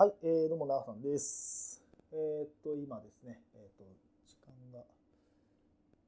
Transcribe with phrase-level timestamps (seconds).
[0.00, 1.82] はい、えー、どうも、長さんです。
[2.12, 3.84] えーっと、今ですね、えーっと、
[4.28, 4.84] 時間が、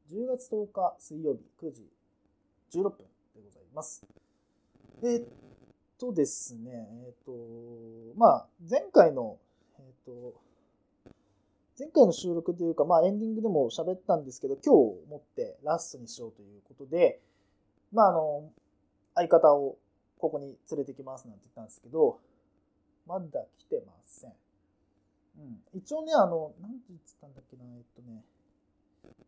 [0.09, 1.91] 10月10日水曜日9時
[2.71, 2.91] 16分
[3.35, 4.07] でございます。
[5.03, 5.29] えーっ
[5.99, 6.71] とですね、
[7.05, 7.33] えっと、
[8.17, 9.39] まあ、前回の、
[9.81, 10.35] えっと、
[11.77, 17.19] 前回の収録というか、まあ、エンディングでも喋ったんですけど、今日をもってラストにしようということで、
[17.93, 18.53] まあ、あの、
[19.17, 19.79] 相方を
[20.19, 22.21] ここに連れてきますなんて言ったんですけど、
[23.07, 24.33] まだ来てません。
[25.39, 25.63] うん。
[25.75, 28.25] 一応ね、あの、何時言ってたんだっけな、えっとね、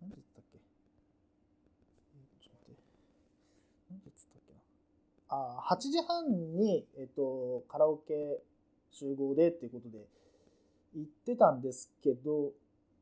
[0.01, 0.59] 何時言ってたっけ？
[0.59, 2.83] ちょっと待って。
[3.91, 4.61] 何時言ってたっけな？
[5.29, 8.43] あ、8時半に、えっと、カラオケ
[8.91, 10.07] 集合でっていうことで
[10.95, 12.53] 言ってたんですけど、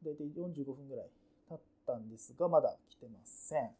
[0.05, 1.11] だいたい45分ぐらい
[1.48, 3.70] 経ったんですが、まだ来てません。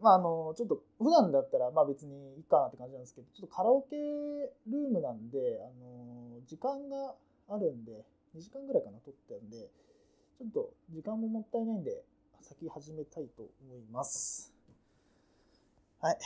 [0.00, 7.14] まあ、あの、ちょっと、普段だったら、まあ別にいいかなって感じなんですけど、ちょっとカラオケルームなんで、あの、時間が
[7.48, 8.04] あるんで、
[8.36, 9.70] 2時間ぐらいかな、撮ってるんで、
[10.38, 12.04] ちょっと時間ももったいないんで、
[12.42, 14.52] 先始めたいと思います。
[16.00, 16.18] はい。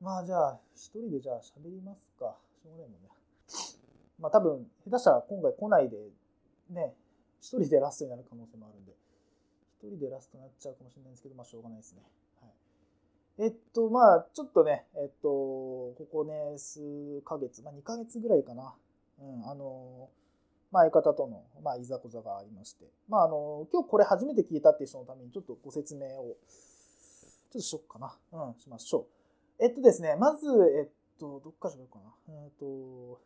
[0.00, 2.36] まあじゃあ、一人でじゃあ喋りますか。
[2.62, 3.08] しょうがないもんね。
[4.20, 5.96] まあ多分、下手したら今回来ないで、
[6.70, 6.94] ね、
[7.40, 8.92] 一人でラストになる可能性もあるんで、
[9.78, 12.02] 一人でラストになっちゃうかもしれないんですけど、まあしょうがないですね。
[12.42, 18.74] はい、えっと、まあちょっとね、えっと、ここね、数ヶ月、まあ2ヶ月ぐらいかな。
[19.20, 20.10] うん、あの、
[20.72, 26.36] まあ相方との、まあいざこざがありまして、まああの、今日これ初めて聞いたっていう人のためにちょっとご説明を、
[27.50, 28.16] ちょっとしよっかな。
[28.32, 29.06] うん、しましょ
[29.60, 29.64] う。
[29.64, 30.88] えっとですね、まず、えっ
[31.20, 32.34] と、どっかしゃべるかな。
[32.44, 33.20] えっと、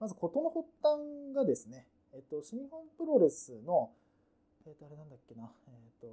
[0.00, 3.90] まず事の発端がですね、えっと、新日本プロレスの、
[4.68, 6.08] えっと、あれなんだっけな、えっと、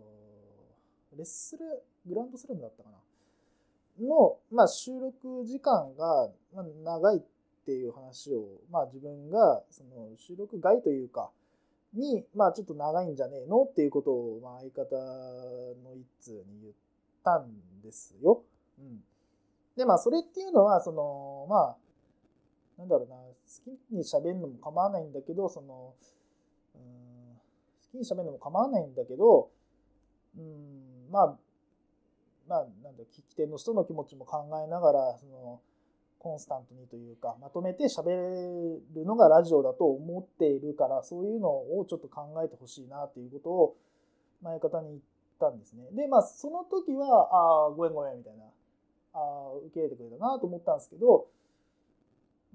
[1.18, 7.22] レッスル、グランドスラムだったかな、の、まあ、収録時間が長いっ
[7.66, 11.32] ていう話を、まあ、自分が、その、収録外というか、
[11.94, 13.64] に、まあ、ちょっと長いんじゃねえの？
[13.64, 14.96] っていうことを、まあ、相方
[15.84, 16.74] の一通に言っ
[17.24, 18.42] たんですよ。
[18.80, 19.04] うん。
[19.76, 21.78] で、まあ、それっていうのは、その、まあ、
[22.78, 25.94] なんだろうな、好きに喋るのも構わないんだけど、その、
[26.76, 26.82] うん、
[27.96, 29.50] きに喋るのも構わないんだけど、
[30.38, 31.38] うん、まあ、
[32.48, 35.62] まあ、なんだ、聞き手の人の気持ちも考えながら、その、
[36.20, 38.10] コンスタントにというか、まとめて喋
[38.96, 43.78] るのがラジオだと思っているから、そういうのをちょっと考えてほしいなっていうことを、
[44.42, 45.02] 前方に言っ
[45.40, 45.86] たんですね。
[45.92, 48.46] で、まあ、その時は、ああ、ごめんごめんみたいな、
[49.14, 51.28] ああ、受け入れてくれたなと思ったんですけど、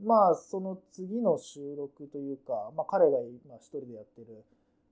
[0.02, 4.44] まあ、その次の収録というか、まあ、彼が今一人でやってる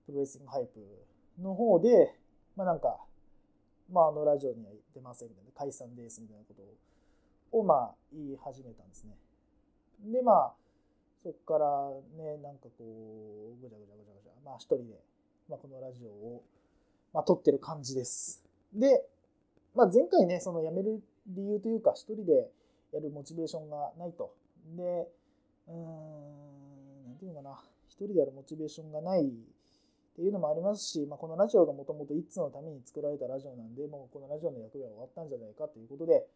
[0.09, 0.79] プロレスリングハイプ
[1.41, 2.15] の方で、
[2.55, 2.97] まあなんか、
[3.91, 9.15] まああのラジオには出ませんみたいな、解散ですみたいなことを、まあ言い始めたんですね。
[10.11, 10.53] で、まあ、
[11.23, 14.99] そっからね、なんかこう、ぐちゃぐちゃぐちゃぐちゃ、まあ一人で、
[15.47, 16.43] まあこのラジオを、
[17.13, 18.43] まあ撮ってる感じです。
[18.73, 19.05] で、
[19.75, 22.49] まあ前回ね、その辞める理由というか、一人で
[22.91, 24.33] やるモチベーションがないと。
[24.75, 25.07] で、
[25.67, 29.29] うーん、なんていうのかな、一人でやるモチベーションがない
[30.19, 36.27] っていうのもありますし、まあ、このラジオがもともと一通のために作られたラジオなんで、もうこのラジオの役目は終わったんじゃないかということで、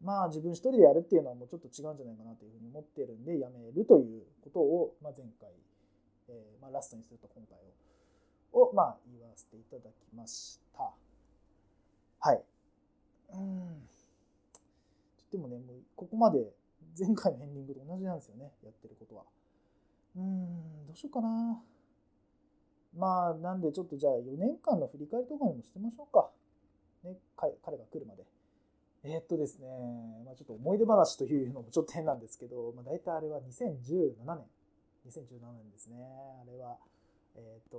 [0.00, 5.52] まあ自分一人でやるっていうのはもうちょっと違うんじゃないかなというふうに思ってるんで、やめるということを、まあ、前回、
[6.32, 7.60] えーまあ、ラストにすると今回
[8.56, 10.88] を、を、まあ言わせていただきました。
[10.88, 12.40] はい。
[13.34, 13.84] うん。
[15.30, 16.48] でもね、もうここまで
[16.96, 19.24] 前回のエンディングと同じなんですよね、やってることは。
[20.16, 21.60] うん、どうしようかな。
[22.96, 26.30] まあ、なんでちょっとじゃあ4年間の振り返りとかにもしてみましょうか。
[27.04, 28.24] ね、彼彼が来るまで。
[29.04, 29.66] えーっとですね、
[30.24, 34.46] まあ、ちょっと思い出話というのもちょっと変なんですけど、まあ、大体あれは2017年。
[35.08, 35.96] 2017年ですね。
[36.40, 36.76] あれは、
[37.34, 37.78] えーっと、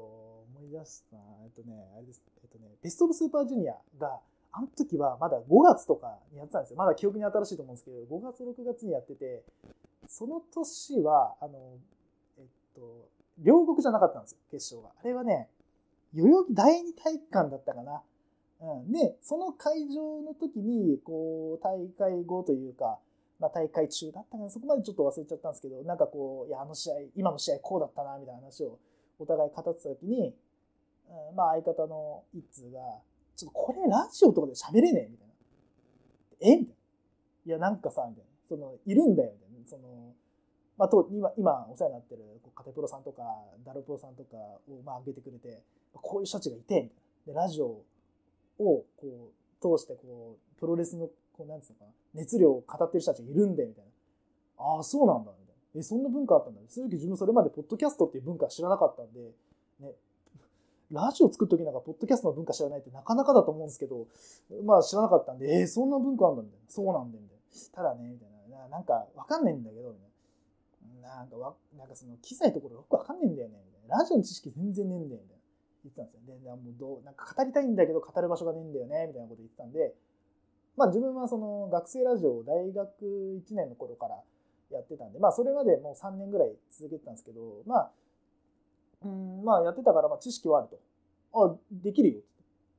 [0.54, 1.16] 思い出した、
[1.46, 2.22] えっとね、あれです。
[2.44, 4.20] えっとね、ベストオブスーパージュニアが、
[4.52, 6.78] あの時はまだ5月とかにやってたんですよ。
[6.78, 9.44] まだ記憶に新しいと思うんですけど、5月、6月にやってて、
[10.08, 11.78] その年は、あの、
[12.38, 12.46] えっ
[12.76, 13.08] と、
[13.40, 14.94] 両国じゃなかったんですよ、決勝が。
[15.00, 15.50] あれはね、
[16.14, 18.04] 代々木第二体育館だったかな。
[18.62, 23.00] うん、で、その会場の時に、こう、大会後というか、
[23.40, 28.80] まあ大会中だったかな、そこまでちょっと忘れちゃったんですけど、なんかこう、いや、あの試合、今の試合こうだったな、みたいな話を
[29.20, 30.34] お互い語ってた時に、
[31.10, 32.80] うん、まあ相方の一通が、
[33.36, 35.34] ちょっとこれラジオとかで喋れねえみたいな。
[36.40, 36.58] え？
[36.58, 36.76] みたいな。
[37.46, 38.30] いや、なんかさ、みたいな。
[38.48, 39.68] その、いるんだよ、みたいな。
[39.68, 40.14] その、
[40.78, 42.22] まあ、と今、今お世話になってる、
[42.56, 43.22] カテプロさんとか、
[43.66, 44.38] ダルプロさんとか
[44.68, 45.62] を、まあ、挙げてくれて、
[45.94, 47.42] こういう人たちがいて、みたいな。
[47.42, 47.84] で、ラジオを、
[48.58, 53.92] こう、通して、こう、プロレスの、こう、なんつうのかな、熱量を語ってる人たちがいるんで、みたいな。
[54.66, 55.80] ああ、そうなんだ、みたいな。
[55.80, 56.62] え、そんな文化あったんだ。
[56.70, 59.32] 正直自分それまでポッドキャストっていう文化知らなかったんで、
[59.80, 59.94] ね、
[60.92, 64.08] ラジオ作るときなんか、ポッドキャストの文化知らないってなかなかだと思うんですけど、
[64.64, 66.66] まあ知らなかったんで、えー、そんな文化あんだ、みたいな。
[66.68, 67.44] そうなんだ、みたいな。
[67.74, 68.68] ただね、みたいな。
[68.70, 70.13] なんか、わかんないんだけど、みたいな。
[71.04, 75.44] なんかわ、なんかその、機材ところよくわかんないんだよね、ラジオの知識全然ねえんだよ、みたいな。
[75.84, 76.22] 言ってたんですよ。
[76.26, 79.94] で、もうどう、なんか語りたいんだけど語る場所がねえんだよね、みたいなこと言ってたんで、
[80.78, 84.24] まあ自分はその学生ラジオを大学1年の頃から
[84.72, 87.92] やってたんで、まあそれまでもう3年ぐらい続けてたんですけど、まあ、
[89.04, 90.80] うん、まあやってたからまあ知識はあると。
[91.36, 92.22] あ、できるよ。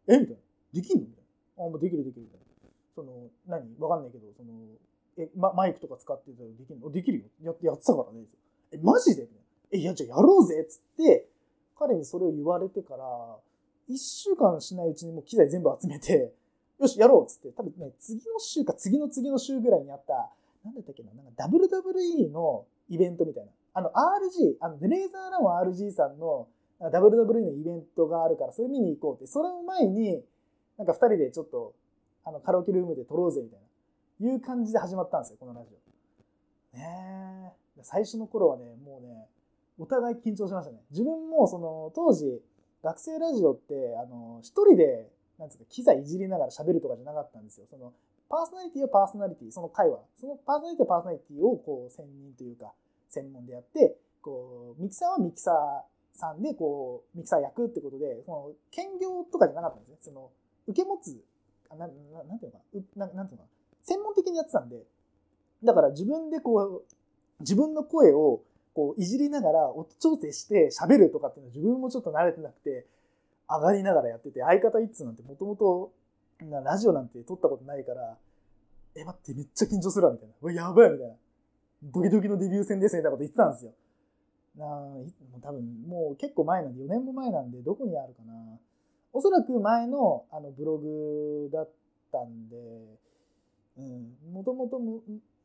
[0.09, 0.41] えみたいな。
[0.73, 1.06] できんの？
[1.06, 1.25] みたい
[1.59, 1.65] な。
[1.67, 2.47] あ、もうできるできるみたいな。
[2.94, 3.79] その、何？
[3.79, 4.50] わかんないけど、その、
[5.16, 6.90] え、ま、マイクとか使ってたらできるの？
[6.90, 7.25] できるよ。
[7.43, 8.25] やって、やってたからね。
[8.72, 9.28] え、マジで？
[9.70, 11.28] え、いや、じゃあやろうぜっつって、
[11.78, 13.05] 彼にそれを言われてから、
[13.88, 16.32] 1週間しないうちにもう機材全部集めて、
[16.81, 20.31] よし、やろうっつって、多分ね、次の週か次の次の週ぐらいにあった、
[20.64, 23.50] なんだったっけな、なんか WWE のイベントみたいな。
[23.75, 26.49] あの RG、あのレーザーラン RG さんの
[26.81, 30.22] WWE のイベントがあるから、それ見に行こうって、それを前に、
[30.78, 31.75] なんか2人でちょっと、
[32.25, 33.64] あのカラオケルームで撮ろうぜみたいな、
[34.20, 35.75] いう感じで始まったんですよ、このラジ
[36.75, 36.76] オ。
[36.76, 37.52] ね。
[37.82, 39.28] 最初の頃はね、もうね、
[39.78, 40.78] お互い緊張しましたね。
[40.90, 42.40] 自分もその当時、
[42.82, 47.66] 学生ラジオって、あの、一人でなんつうか、機材いじりながら喋るとかじゃなかったんですよ。
[47.69, 47.93] その、
[48.28, 52.72] パーソナリティはパーソナリティ、その会話、そのパーソナリティはパーソナリティを、こう、専任というか、
[53.11, 59.99] 専門でやって、こう、ミキサーはミキサーさんで、こう、ミキサー役ってことで、その、兼業とかじゃなかったんですね。
[60.00, 60.31] その、
[60.66, 61.20] 受け持つ、
[61.69, 62.64] あなななんていうのか
[62.96, 63.54] な、ななんていうのかな、
[63.85, 64.83] 専門的にやってたんで、
[65.63, 66.85] だから自分でこう、
[67.41, 68.43] 自分の声を、
[68.75, 72.87] こう、いじりながら音調整して喋るとかっていうのは自分もちょっと慣れてなくて、
[73.49, 75.93] 上がりながらやってて、相方一通なんてもともと、
[76.41, 78.17] ラジオなんて撮ったことないから、
[78.97, 80.35] え、待って、めっちゃ緊張するわ、みたいな。
[80.41, 81.15] うわ、やばい、みたいな。
[81.83, 83.73] ドキドキのデビュー戦です、みたいなこと言ってたんですよ。
[84.57, 85.05] なも
[85.37, 88.33] う多分、もう結構前なんで、4年も前なんで、どこにあるかな。
[89.13, 91.71] おそらく前のあのブログだっ
[92.11, 92.57] たんで、
[93.76, 94.79] もともと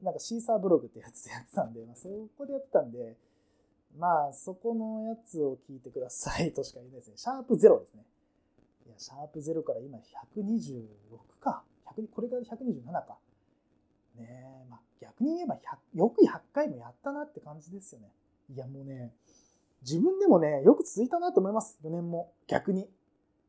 [0.01, 3.15] なんかシーサーブログってやつでやってたんで、まあ、そこでやってたんで、
[3.97, 7.13] まあ、そこのやつを聞いてくださいとしか言えないですね。
[7.17, 8.03] シャープ0ですね。
[8.87, 11.63] いや、シャープ0から今126か。
[11.97, 13.17] 100これが127か。
[14.15, 15.57] ねえ、まあ逆に言えば
[15.95, 18.11] よく100回もやったなって感じですよね。
[18.53, 19.11] いやもうね、
[19.81, 21.79] 自分でもね、よく続いたなと思います。
[21.83, 22.31] 4年も。
[22.47, 22.89] 逆に。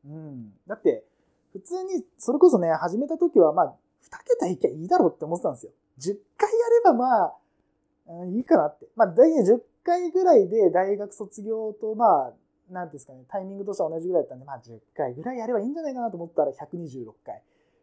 [0.05, 0.53] うん。
[0.67, 1.03] だって、
[1.51, 3.75] 普通に、それこそね、始めた時はまあ、
[4.09, 5.71] 2桁いきゃいいだろうって思ってたんですよ。
[5.99, 8.87] 10回やればまあ、いいかなって。
[8.95, 12.33] まあ、大体10回ぐらいで大学卒業と、まあ、
[12.71, 17.41] なんですかね、タイミングとしては同じぐらいだったんで、まあ10回ぐらいやればいいんじゃないかなと思ったら126回。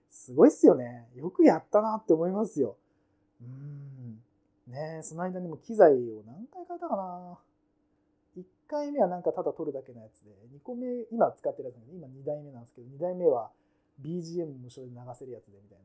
[0.09, 1.07] すごいっすよね。
[1.15, 2.77] よくやったなって思いますよ。
[3.43, 4.19] うん。
[4.67, 7.39] ねその間にも機材を何回変えたかな。
[8.39, 13.51] 1回目はなんかただ撮るだけのやつで、2個目、今使ってるやつなんで、今2代目なんですけど、2代目は
[14.01, 15.85] BGM 無償で流せるやつでみたいな。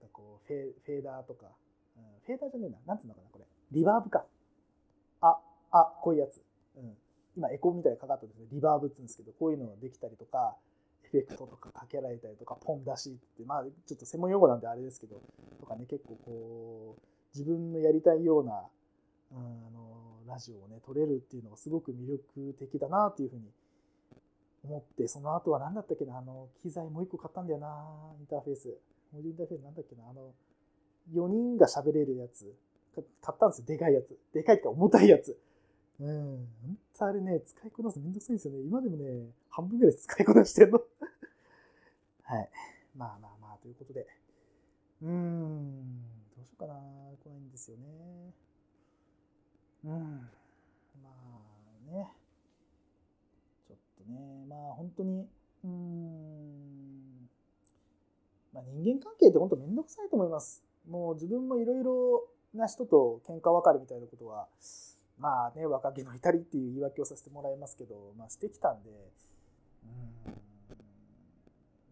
[0.00, 1.46] かこうフェ、フェーダーとか、
[1.96, 2.78] うん、フェーダーじゃねえな。
[2.86, 3.44] なんつうのかな、これ。
[3.72, 4.24] リバーブか。
[5.20, 5.38] あ、
[5.70, 6.42] あ、こういうやつ。
[6.76, 6.96] うん。
[7.36, 10.56] 今エコーみたいにかかったですね、リバーブって言うんですけど、こういうのができたりとか、
[11.04, 15.20] エフェクトとかかけられたりとか、ポン出しって、まあちょっと専門用語なんであれですけど、
[15.60, 17.02] とかね、結構こう、
[17.34, 18.66] 自分のやりたいような、
[19.32, 19.90] うん、あの、
[20.26, 23.42] ラジオをね、撮れるっていうのがすごく魅力的だなっていうふうに
[24.64, 28.76] 思って、その後は何だったっけな、あの、機材もう一個買ったんだよな、インターフェース。
[29.12, 30.32] モデルインターフェースなんだっけな、あの、
[31.12, 32.54] 4人が喋れるやつ。
[32.94, 34.18] 買ったんですよ、でかいやつ。
[34.32, 35.38] でかいって重たいやつ。
[36.00, 36.48] うん。
[36.62, 38.60] 本当あれね、使いこなすめんどくさいんですよね。
[38.60, 40.80] 今でもね、半分ぐらい使いこなしてんの。
[42.22, 42.50] はい。
[42.96, 44.06] まあまあまあ、ということで。
[45.02, 46.02] うーん。
[46.36, 46.74] どうしようかな。
[47.22, 48.32] 来ないんですよね。
[49.84, 50.30] うん。
[51.02, 52.12] まあね。
[53.66, 55.28] ちょっとね、まあ本当に、
[55.64, 56.59] うーん。
[58.52, 60.62] まあ人間関係って本当めんどくさいと思います。
[60.88, 64.46] もう自分もいろいろな人と喧嘩別れみたいなことは、
[65.18, 68.90] まあね、若気の至りっていう言い訳をさせてもらいますけど、まあしてきたんで、
[69.84, 70.34] うん、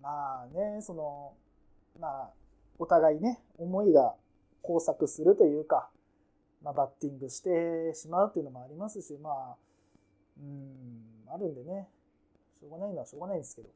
[0.02, 1.34] まあね、その、
[2.00, 2.30] まあ、
[2.78, 4.14] お互いね、思いが
[4.62, 5.90] 交錯するというか、
[6.62, 9.56] まあ、バッティングしてしまうっていうのもありますし、まあ、
[10.38, 11.88] うん、あるんでね、
[12.58, 13.68] しょうがないのはしょうがないんですけど。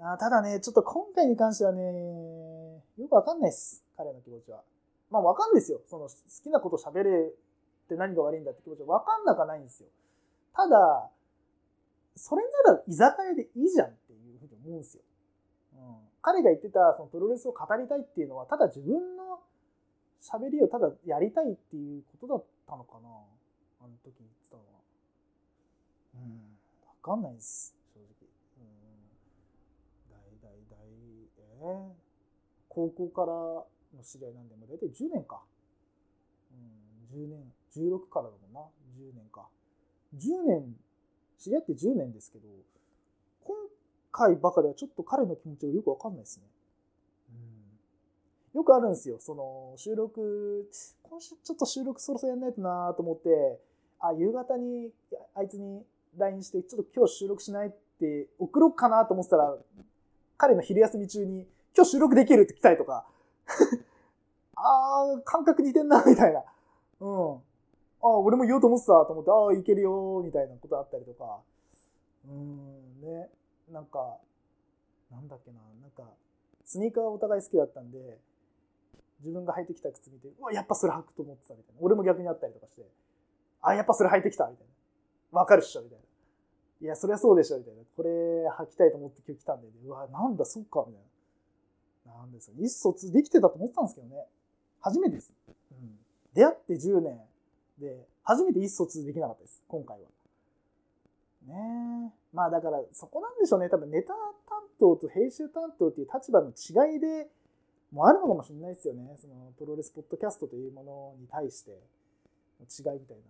[0.00, 1.82] あただね、ちょっと今回に関してはね、
[2.96, 3.84] よくわかんないです。
[3.96, 4.62] 彼の気持ちは。
[5.10, 5.80] まあわかんないですよ。
[5.86, 6.10] その好
[6.42, 9.88] きなこと喋れって何が悪いんだって気持ちはわかんなくはないんですよ。
[10.54, 11.10] ただ、
[12.14, 15.02] それなら居酒屋でいいじゃんっていうふうに思うんですよ。
[15.74, 19.40] うん、彼が言ってたそのプロレスを語りたいっていうのは、ただ自分の
[20.20, 23.08] 喋りをただやりたいっていうことだったのかな
[23.80, 24.82] あの時言ってたのは
[26.16, 26.58] うん
[27.02, 28.28] 分かんないです正直
[28.58, 28.98] うん
[30.10, 30.18] 大
[31.60, 31.92] 大大えー、
[32.68, 35.42] 高校からの知り合いなんでも大体10年か。
[36.52, 38.60] うん10年16からだもんな。
[38.98, 39.48] 10年か。
[40.16, 40.76] 10年
[41.38, 42.48] 知り合って10年ですけど
[43.44, 43.56] 今
[44.10, 46.44] 回ばかりはちょっと彼の気持ちがよくわかんないですね。
[48.54, 48.58] うん。
[48.58, 49.16] よくあるんですよ。
[49.20, 50.68] その収録、
[51.02, 53.60] 今週ちょっと収録そろそろやんないとなと思って、
[54.00, 54.90] あ、夕方に
[55.34, 55.82] あいつに
[56.16, 59.56] LINE して、ちょっと今日収録しないって送ろうかなと思ってたら、
[60.38, 63.06] 彼の昼休み中に、今日収録できるって来たりとか、
[64.54, 66.44] あー、感覚似てんな、みたいな。
[67.00, 67.42] うん。
[68.00, 71.40] あ俺も言おうと思ってたと思って、ああ、いけるよ、みたいなことあったりとか。
[72.28, 73.30] うん、ね。
[73.70, 74.18] なんか、
[75.10, 76.04] なんだっけな、なんか、
[76.64, 78.20] スニーカーお互い好きだったんで、
[79.20, 81.80] 自分が履いてきた靴見て、うわ、やっぱそれ履くと思ってたみたいな。
[81.82, 82.86] 俺も逆にあったりとかして、
[83.60, 84.66] あ、やっぱそれ履いてきたみたい
[85.32, 85.40] な。
[85.40, 86.04] わかるっしょみたいな。
[86.80, 87.82] いや、そりゃそうでしょみたいな。
[87.96, 91.02] これ履きたいと思って今日来たんで、うわ、なんだ、そっかみたい
[92.06, 92.14] な。
[92.20, 92.54] なんですよ。
[92.56, 94.26] 意思疎通できてたと思ったんですけどね。
[94.80, 95.32] 初めてです。
[95.72, 95.98] うん。
[96.34, 97.20] 出会って10年
[97.78, 99.62] で、初めて意思疎通できなかったです。
[99.68, 100.08] 今回は。
[101.46, 102.18] ねえ。
[102.32, 103.68] まあだから、そこなんでしょうね。
[103.68, 104.14] 多分ネタ
[104.48, 107.28] 担当と編集担当っていう立場の違いで、
[107.90, 109.16] もあるのかもしれないですよね。
[109.18, 111.70] そのプロレスポッドキャストというものに対して
[112.60, 113.22] の違いみたいな。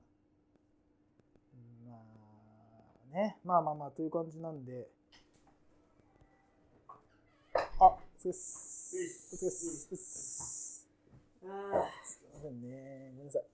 [1.92, 1.98] まあ
[3.12, 4.86] ね、まあまあまあという感じなんで。
[7.80, 8.96] あ、お疲れっす。
[9.32, 10.86] お疲れっす。
[11.44, 11.46] あ
[12.04, 13.12] すいませんね。
[13.16, 13.44] ごめんなさい。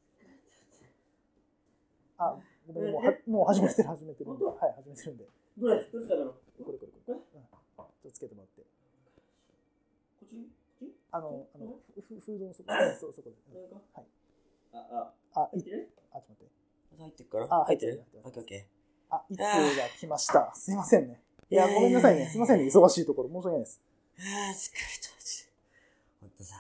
[2.19, 4.45] あ、ごめん、もうはもう始めてる、始めてるんで。
[4.45, 5.29] はい、始めてるんで。
[5.59, 6.35] どれどれだろう
[6.65, 7.15] これこれこれ。
[7.15, 7.21] うん。
[7.23, 8.63] ちょっとつけてもらって。
[8.63, 10.91] こっち？
[11.13, 13.59] あの、あの、フフードのそこ、そそこで。
[13.95, 14.07] はい。
[14.73, 15.93] あ、あ、あ、いってる？
[16.13, 16.55] あ、ちょっと待って。
[16.99, 18.03] 入ってるからあ、入ってる。
[18.25, 18.74] オッケーオッケー。
[19.17, 20.53] あ、いつが来ました。
[20.57, 21.21] すいませんね。
[21.51, 22.29] いや、ごめんなさいね。
[22.29, 22.65] すいませんね。
[22.67, 23.29] 忙しいところ。
[23.29, 23.81] 申し訳ないです。
[24.19, 25.15] ああ、疲れた。
[26.21, 26.57] ほんとさ、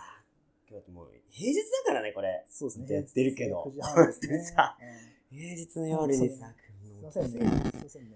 [0.68, 2.44] 今日もう平日だからね、これ。
[2.50, 2.94] そうですね。
[2.94, 3.62] やってるけど。
[3.64, 4.44] 9時半ですね。
[4.44, 4.76] さ、
[5.30, 7.30] 平日の夜にさ、すいませんね。
[7.30, 7.40] すい
[7.82, 8.10] ません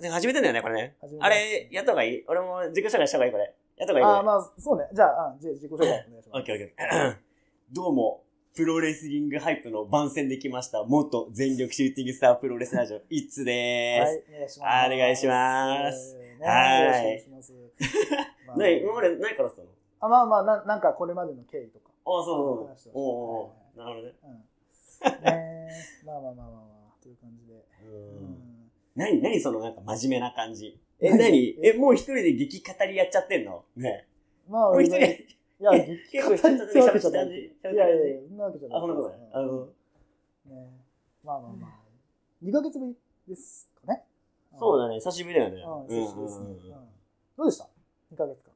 [0.00, 0.08] ね。
[0.10, 0.96] 始めてんだよね、これね。
[1.20, 2.24] あれ、やった方がいい？
[2.26, 3.54] 俺も自己紹介した方がいいこれ。
[3.76, 4.88] やった方がいいあ、まあ、そうね。
[4.92, 6.28] じゃあ、じゃあ自己紹介お願いします。
[6.32, 7.16] オッケーオッケー。
[7.72, 8.24] どうも、
[8.54, 14.60] プロレスリングハイプの番宣できました、元全力シューティングスタープロレスラジオ、イッツでーす。
[14.60, 16.16] はい、お願いします。
[16.42, 16.88] はい。
[16.88, 17.54] お願いします。
[18.54, 19.68] な今まで何からしたの
[20.00, 21.88] あ、まあまあ、ななんかこれまでの経緯とか。
[22.04, 22.92] あそうそう。
[22.94, 24.14] おおなるほどね。
[25.22, 25.68] ね
[26.04, 27.54] まあまあまあまあまあ、という感じで。
[27.84, 28.70] うん。
[28.94, 30.78] 何、何そのなんか真面目な感じ。
[31.00, 31.58] え、何？
[31.62, 33.64] え、もう一人で劇語りやっちゃってんの？
[33.76, 34.06] ね
[34.46, 35.26] まあ、もう一人で。
[35.62, 35.70] いや、
[36.10, 37.36] 結構人と喋ってた感じ。
[37.36, 38.78] いやいやいや、そんなわけじゃない。
[38.78, 39.18] あ、そんなことない。
[39.32, 39.66] あの、
[40.46, 40.70] ね
[41.24, 41.70] まあまあまあ。
[42.42, 42.96] 2ヶ月ぶり
[43.28, 44.02] ですかね。
[44.58, 45.62] そうだね、久しぶりだよね。
[45.62, 46.74] うん、久しぶりですね。
[47.38, 47.68] どうでした
[48.12, 48.52] ?2 ヶ月間。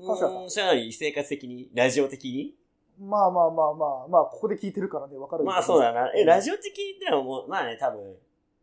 [0.00, 0.12] う
[0.46, 2.56] ん、それなり生活的に、ラジオ的に？
[2.98, 5.44] まあまあまあまあ、まあ、ここで聞いてるからね、わかる。
[5.44, 6.12] まあそうだな。
[6.12, 8.16] え、ラジオ的でももう、まあね、多分、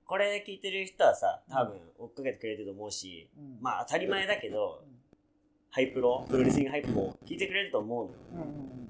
[0.05, 4.98] これ聞いてる人はさ、多分追っかけてくれてると思うし、うん、まあ当たり前だけど、うん、
[5.71, 8.07] ハイプロ、プロレスリングハイプも聞いてくれると思う
[8.37, 8.43] の。
[8.43, 8.89] うん、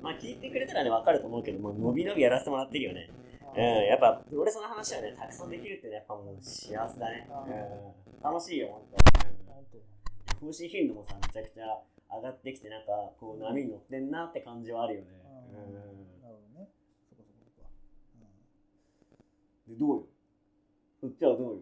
[0.00, 3.10] まあ聞いてくれたらね、わかると思うけど、もう伸び伸びやらせてもらってるよね。
[3.56, 7.28] うん、やっぱプロレスの話はね、たくさんできるってね、やっぱもう幸せだね。
[7.28, 8.96] うん、楽しいよ、ほんと。
[10.40, 11.82] 更新頻度もさ、めちゃくちゃ
[12.16, 15.08] 上がってきて、なんか、こう波に乗ってんなって感じはあるよね。
[15.52, 15.74] うん。
[16.22, 16.68] なるほどね。
[17.10, 17.68] そこそこそこ。
[19.68, 20.06] で、どうよ？
[21.00, 21.60] そっちはどうよ？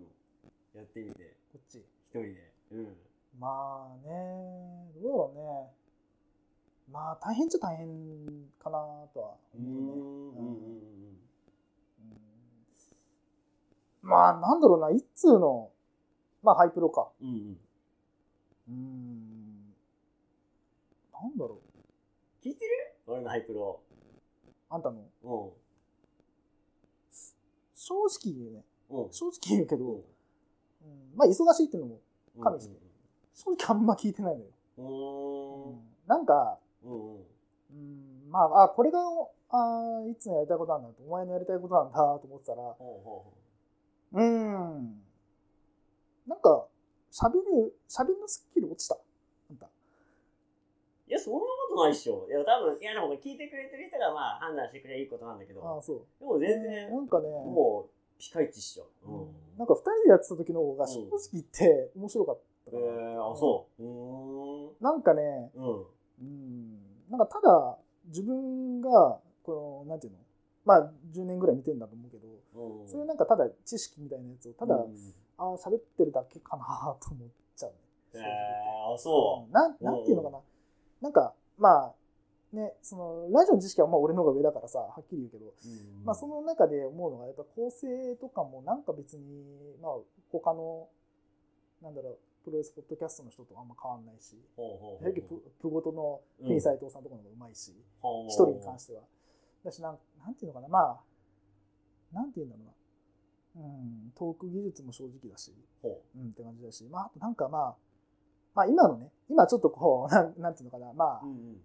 [0.76, 1.36] やってみて。
[1.52, 1.78] こっち。
[1.78, 2.52] 一人で。
[2.72, 2.96] うん。
[3.38, 5.70] まあね、どうだろうね。
[6.90, 7.86] まあ大変っちゃ大変
[8.58, 8.78] かな
[9.14, 9.62] とは思うね。
[9.62, 11.18] うんうんうんうん。
[14.02, 15.70] まあなんだろうな、一通の、
[16.42, 17.10] まあハイプロか。
[17.20, 17.58] うんうん。
[18.68, 19.74] うん。
[21.12, 21.60] なんだろ
[22.42, 22.44] う。
[22.44, 22.70] 聞いてる？
[23.06, 23.80] 俺のハイプロ。
[24.70, 25.00] あんたの？
[25.00, 25.52] うん。
[27.74, 28.64] 正直言うね。
[29.10, 30.02] 正直言うけど、うん、
[31.14, 32.00] まあ忙しいっていうのも
[32.42, 32.76] 加味して、
[33.38, 34.48] 正直あんま聞いてないのよ。
[36.08, 37.18] なんか、うん
[38.30, 38.98] まあ、あ、これが、
[39.50, 42.76] あいつのやりたいことなんだと、お前のやりたいことなんだと思ってたら、
[44.12, 45.02] うん、
[46.26, 46.66] なんか、
[47.12, 48.98] 喋る、喋りのスキル落ちた。
[51.06, 52.26] いや、そんなことないっしょ。
[52.28, 55.66] いや、多分、いや、でも聞いてくれてる人がまあ判断してくれいいことなんだけど。
[55.66, 56.04] ああ、そう。
[56.20, 58.90] でも全然、なんかね、もう、ピカイチっしょ。
[59.06, 59.56] うん。
[59.56, 62.38] なんか二人でやってた時の方が正直言って面白かっ
[62.70, 63.82] たへ、えー、あ、そう。
[63.82, 64.84] うん。
[64.84, 65.86] なんかね、うん。
[66.20, 66.78] うん。
[67.10, 70.18] なんかただ、自分がこのなんていうの？
[70.64, 72.28] まあ10年ぐらい見てんだと思うけど、
[72.82, 76.64] うんそういうなんかただ知識みたいなやつをただ、うんああ喋ってるだけかな
[77.00, 77.76] と思っちゃうね。
[78.14, 80.38] えー、あ、そうんなんなんていうのかな、
[81.00, 81.94] なんかま
[82.52, 85.48] あねそのラジオの知識はもう俺の方が上だからさはっきり言うけど、う。
[85.48, 89.22] うんまあその中で思うのがやっぱ構成とかもなんか別に
[89.80, 89.92] まあ
[90.32, 90.88] 他の
[91.82, 96.48] なんだろうプロレスポッドキャストの人とあんま変わんないし、ほうほうほうやけププゴトのうん。
[96.48, 97.76] ピン斎藤さんとかの方がうまいし、
[98.26, 99.02] 一人に関しては。
[99.62, 101.00] だしなん、なんていうのかな、まあ、
[102.14, 103.64] なんていうんだろうな。
[103.64, 103.68] う
[104.08, 105.52] ん、トーク技術も正直だし、
[105.82, 106.18] ほう。
[106.18, 107.76] んって感じだし、まあ、あとなんかまあ、
[108.54, 111.26] まあ今のね、今ちょっとこう、 なんなんていうのかな、まあ、う。
[111.26, 111.62] うんうん。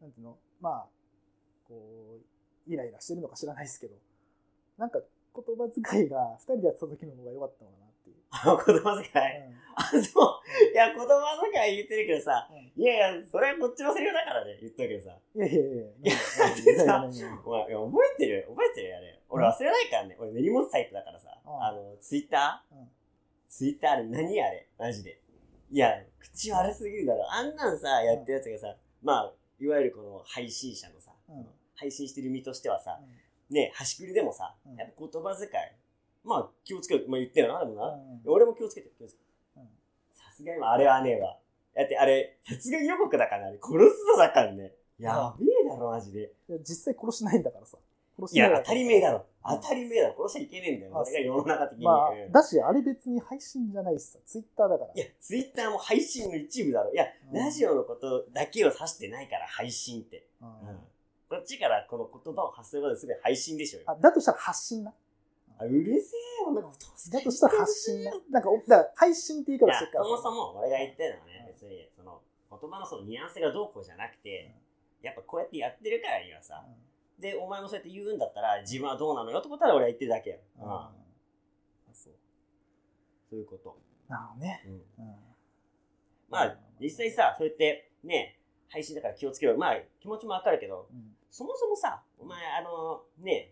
[0.00, 0.88] なんていうの、まあ、
[1.66, 2.20] こ
[2.68, 3.96] う、イライラしてるのか知らないですけど、
[4.76, 7.83] なんか言葉遣いが二人でやってた時の方が良かったのかな
[8.42, 9.54] 言葉遣い。
[9.76, 10.72] あ、そう。
[10.72, 11.06] いや、言葉
[11.52, 15.18] 遣い言ってるけどさ、いやいや、それはこっちのセリフだからね、言っとくけどさ。
[15.34, 15.82] いやいやいやいや。
[15.82, 19.20] いや何何何何お前、覚えてる覚えてるあれ。
[19.28, 20.16] 俺忘れないからね。
[20.18, 21.28] 俺練り物タイプだからさ。
[21.44, 22.76] うんあの、ツイッター？
[22.76, 22.88] うん
[23.48, 24.68] ツイッターあれ何あれ？
[24.78, 25.20] マジで。
[25.70, 27.32] いや、口悪すぎるだろ。
[27.32, 35.50] あんなんさ、やってるやつがさ、まあ、いわゆるこの配信者のさ、うん配信してる身としてはさ、うんね、端くりでもさ、うんやっぱ言葉遣い。
[36.24, 37.06] まあ、気をつける。
[37.08, 37.88] まあ言ってよな、でもな。
[37.88, 39.24] うん俺も気をつけてる、気をつけて。
[40.12, 41.38] さすがにあれはねえわ。
[41.76, 43.58] だってあれ、殺害予告だからね。
[43.62, 44.72] 殺すぞだからね。
[44.98, 46.32] やべえだろ、マジで。
[46.48, 47.76] いや実際殺しないんだからさ。
[48.18, 49.18] 殺いや、しない当たり前だろ。
[49.18, 50.14] うん当たり前だろ。
[50.26, 50.92] 殺しちゃいけねえんだよ。
[50.96, 51.84] あ俺が世の中的に。
[51.84, 54.90] まあうん、だし、あれ別に配信じゃないしさ、ツイッターだから。
[54.94, 56.92] いや、ツイッターも配信の一部だろ。
[56.92, 60.26] いや、うんラジオのことだけを指してないから、配信って。
[60.40, 60.78] うんうん
[61.26, 63.90] こっちからこの言葉を発することですべて配信でしょうよ。
[63.90, 64.92] あだとしたら発信な。
[65.58, 68.10] あうるせえよ、なことだとしたら発信な。
[68.30, 70.04] なんか、おだから配信って言い方してるから。
[70.04, 72.20] そもそも俺が言ってるのはねう、ん別に、その、
[72.50, 74.54] 言葉のそのニュアンスがどうこうじゃなくて、
[75.02, 76.64] やっぱこうやってやってるからにはさ、
[77.18, 80.38] で、お前もそうやって言うんだったら、自分はどうなのよってことは俺は言ってるだけよ。
[80.58, 80.62] う。
[80.62, 80.68] うん
[81.92, 82.14] そう。
[83.30, 83.78] そういうこと。
[84.08, 84.62] なるほどね。
[84.66, 84.72] うん。
[84.72, 85.14] うん
[86.30, 89.56] まあ、実際さ、そうやって、ね、配信だから気をつけろ。
[89.56, 93.50] まあ、気持ちもわかるけど、うんそもそもさ、お前、あの、ね、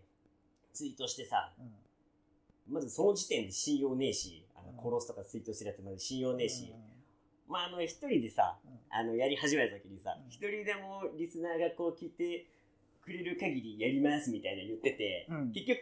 [0.72, 1.81] ツイートしてさ、うん
[2.72, 4.78] まずその時点で信用ねえし、あのうん。
[4.78, 7.52] 殺すとかツイートしてるやつまで信用ねえし、うん。
[7.52, 8.70] まあ、あの、一人でさ、うん。
[8.88, 12.46] あの、やり始めた時にさうん、一人でもリスナーがこう聞いて
[13.04, 15.52] くれる限りやりますみたいな言ってて、うん。
[15.52, 15.80] 結局、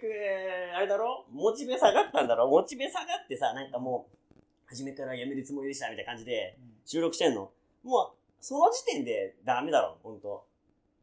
[0.75, 1.27] あれだろ？
[1.31, 2.49] モチベ下がったんだろ？
[2.49, 6.73] モチベ下がってさ、なんかもう、初めからやめるつもりでしたみたいな感じでうん。
[6.85, 7.51] 収録してんの？
[7.85, 10.45] もう、その時点でダメだろ、ほんと。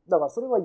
[0.10, 0.60] だからそれは、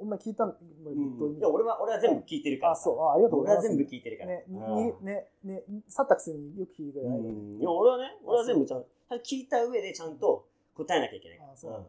[0.00, 0.54] お前聞いたの、
[0.86, 1.38] うん。
[1.38, 2.72] いや俺は、俺は全部聞いてるから。
[2.72, 2.84] あ、さ。
[2.84, 3.66] そう、あありがとうございます。
[3.66, 4.30] 俺は全部聞いてるから。
[4.30, 4.86] ね、うん。
[4.86, 7.18] にね、ね、去ったくせによく聞いてくれない。
[7.18, 7.60] うん。
[7.60, 11.52] いや、俺はね、俺は全部ちゃんと、聞いた上でちゃんと答えなきゃいけないから。
[11.52, 11.72] あ、そう。
[11.72, 11.86] なん。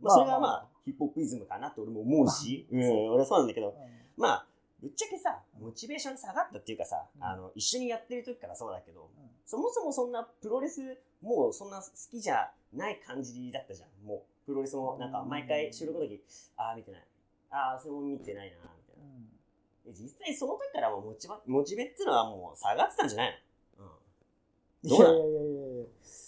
[0.00, 3.74] まあ、それがまあ、ヒップホップイズムかなって俺も思うし、うん、俺はそうなんだけど、
[4.16, 4.46] まあ、
[4.80, 7.22] ぶっちゃけさ、モチベーション下がったっていうかさ、うん。
[7.22, 9.30] あの、一緒にやってる時からそうだけど、うん。
[9.44, 14.06] そもそもそんなプロレス、もうそんな好きじゃない感じだったじゃん。
[14.06, 16.22] もう、プロレスもなんか毎回収録の時、
[16.56, 17.02] ああ、見てない。
[17.50, 19.04] ああ、それも見てないな、みたいな。
[19.04, 19.92] うん。
[19.92, 23.42] で実際その時からもうモチバモチベっていうのはもう下がってたんじゃない
[23.78, 25.60] の、うん、どうなのいやいやいや。
[25.74, 25.84] いや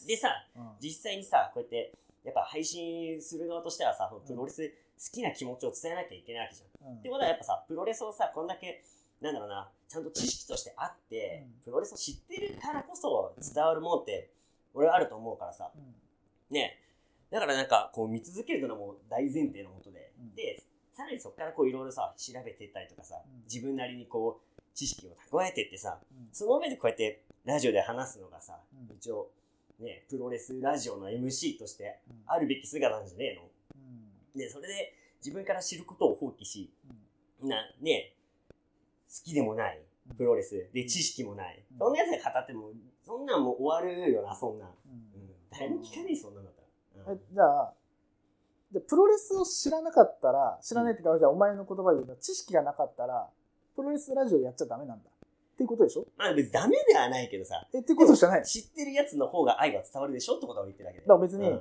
[0.07, 0.71] でさ、うん。
[0.81, 4.75] 実際にさ、こうやって、やっぱ配信する側としてはさ、プロレス好
[5.13, 6.93] きな気持ちを伝えなきゃいけないわけじゃん。
[6.93, 6.99] うん。
[6.99, 8.83] ってことはやっぱさ、プロレスをさ、こんだけ、
[9.21, 14.31] なんだろうな、ちゃんと知識としてあって、うんプロレスを知ってるからこそ伝わるもんって、
[14.75, 15.95] 俺はあると思うからさ、うん。
[16.51, 16.79] ね。
[17.31, 20.35] だからなんか、こう見続けるのも大前提のもとで、うん。
[20.35, 23.43] で、さらにそこからこういろいろさ、調べていったりとかさ、うん。
[23.45, 26.29] 自分なりにこう、知識を蓄えてってさ、うん。
[26.33, 28.97] その上でこうやってラジオで話すのがさ、うん。
[28.97, 29.31] 一応、
[29.81, 32.23] ね、プロレスラジオの MC としてうん。
[32.27, 33.43] あるべき姿なんじゃねえの？
[34.35, 34.39] うん。
[34.39, 36.71] で、それで自分から知ることを放棄し、
[37.43, 37.49] うん。
[37.49, 38.15] な、ね、
[38.51, 39.81] 好きでもない
[40.17, 41.65] プロレス、で、知識もない。
[41.73, 41.79] うん。
[41.79, 42.71] そんなやつが語っても、
[43.05, 44.69] そんなんもう終わるよな、そんなん。
[44.69, 44.75] うん。
[45.51, 47.15] 誰も聞かねえ、そんなんだったら。
[47.15, 47.75] えじゃあ、
[48.73, 53.29] でプロレスを知らなかったら、知らないってか、じゃあお前の言葉で言うと、知識がなかったら、
[53.77, 55.11] プロレスラジオやっちゃダメなんだ。
[55.11, 56.07] っていうことでしょ？
[56.17, 58.45] まあ別にダメではないけどさ、え、っていうことじゃない。
[58.45, 61.07] 知ってるやつの方が愛が伝わるでしょってことを言ってるだけで。
[61.07, 61.61] だから別にうんうん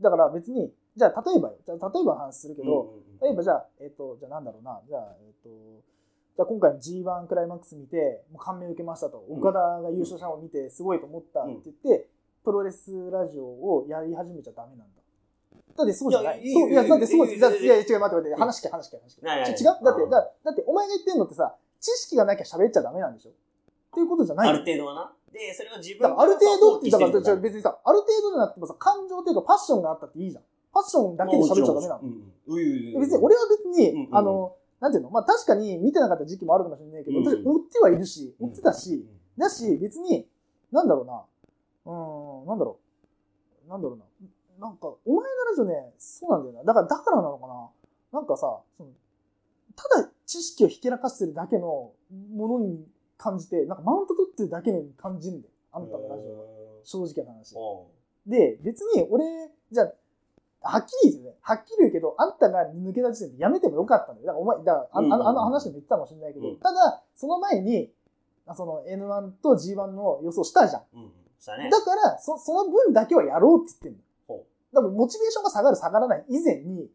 [0.00, 1.56] だから別に、じゃあ例えばよ。
[1.64, 12.08] じゃあ例えばの話するけど、うんうんうん例えばじゃあ、えっ、と、じゃあなんだろうな、じゃあ、えっ、と、じゃあ今回の G1 クライマックス見て、もう感銘を受けましたと、うん岡田が優勝したのを見て、すごいと思ったって言って、
[12.44, 15.00] プロレスラジオをやり始めちゃダメなんだ。
[15.76, 16.42] だってそうじゃない。
[16.42, 18.36] いそういや、だってそういいいいいや、違う、待って待って、うん。
[18.36, 19.84] 話聞け、話聞け、話聞違う。
[19.84, 20.10] だって、うん。
[20.10, 23.30] だだって、お前が言ってんのってさ、知識がなきゃ喋っちゃダメなんでしょ。
[23.30, 23.32] っ
[23.94, 24.48] ていうことじゃない。
[24.50, 25.12] あのる程度はな。
[25.32, 30.42] で、それを自分ある程度って、だから別にさ、ある程度じゃなくてもさ、感情っていうかパッションがあったっていいじゃん。
[30.42, 32.00] ファッションだけで喋っちゃダメなの。
[32.02, 35.10] うんうん、別に、俺は別に、あの、なんていうの？
[35.10, 37.24] まあ確かに見てなかった時期もあるかもしれないけど、うん。
[37.24, 39.08] 私追ってはいるし、追ってたし、うん。
[39.38, 40.26] だし、別に、
[40.70, 41.22] なんだろうな、
[41.86, 42.78] うーん、なんだろ
[43.66, 44.04] う、なんだろうな、
[44.58, 46.64] なんか、お前のラジオね、そうなんだよな。
[46.64, 47.68] だから、だからなのかな。
[48.12, 48.90] なんかさ、その
[49.76, 51.92] ただ知識をひけらかしてるだけの
[52.34, 52.84] ものに
[53.18, 55.52] 感じて、なんかマウント取ってるだけに感じるんだよ。
[55.72, 56.44] あんたのラジオは。
[56.82, 57.54] 正直な話。
[57.54, 57.86] お
[58.26, 59.24] で、別に俺、
[59.70, 59.84] じゃ
[60.62, 61.36] あ、はっきり言うよね。
[61.42, 64.26] はっきり言うけど、あんたが抜けた時点でやめてもよかったんだよ。
[64.26, 67.90] だからお前、だからああのあの話でも言ってたかもしれないけど、うんただ、その前に、
[68.46, 71.12] あその N1 と G1 の予想したじゃんうん。
[71.38, 71.68] したね。
[71.70, 74.05] だから、そその分だけはやろうって言ってんの。
[74.80, 76.90] ほだからモチベーションが下がる下がらない以前に、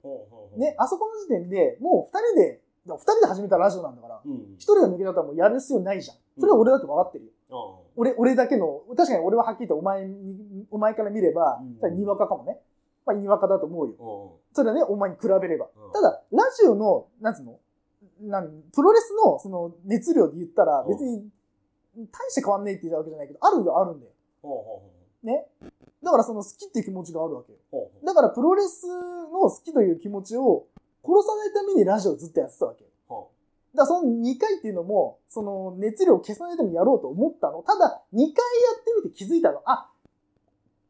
[0.57, 4.55] ね、あそこの時点でもう二人で、二人で始めたラジオなんだから、うん。
[4.57, 6.17] 一人が抜けたらもうやる必要ないじゃん。
[6.39, 7.31] それは俺だって分かってるよ。
[7.49, 12.57] うん俺、俺だけの、確かに俺ははっきりとお前に、お前から見ればうん、にわかかもね。
[13.05, 13.93] まあ、にわかだと思うよ。
[13.99, 15.91] うんそれはね、お前に比べればうん。
[15.91, 17.59] ただ、ラジオの、なんつうの？
[18.21, 21.29] なんプロレスの、その、熱量で言ったら、うん別に、
[22.11, 24.11] 大して変わんねえって言ったわけじゃないけど、あるはあるんだよ。
[25.23, 25.45] ね？
[26.03, 27.59] だからその好きっていう気持ちがあるわけよ。
[28.03, 30.65] だからプロレスの好きという気持ちを
[31.03, 32.89] 殺さないためにラジオをずっとやってたわけよ。
[33.07, 33.29] ほ
[33.75, 37.63] だからその2回っていうのも、その熱量を消さないためにやろうと思ったの。
[37.63, 38.29] ただ、2回や
[38.81, 39.61] ってみて気づいたの。
[39.65, 39.89] あ、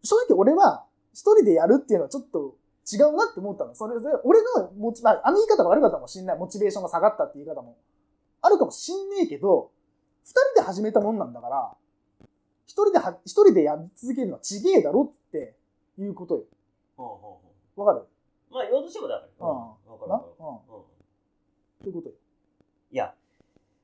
[0.04, 2.56] 正直俺は一人でやるっていうのはちょっと
[2.91, 3.76] 違うなって思ったの。
[3.76, 6.38] それで、俺のモチ、まあ、あの言い方が悪かったかもしんない。
[6.38, 7.78] モチベーションが下がったって言い方も。
[8.41, 9.71] あるかもしんねえけど、
[10.24, 11.74] 二人で始めたもんなんだから、
[12.71, 15.57] 一人では、一人でやり続けるのはちげえだろって
[15.99, 16.41] いうことよ。
[16.41, 16.45] う
[16.95, 18.05] ほうほうほわかる？
[18.49, 19.47] うまあ、用途仕事だから。
[19.47, 20.36] うんわかるなわかる。
[20.39, 20.47] うん。
[20.47, 22.15] うんっていうことよ。
[22.91, 23.13] いや、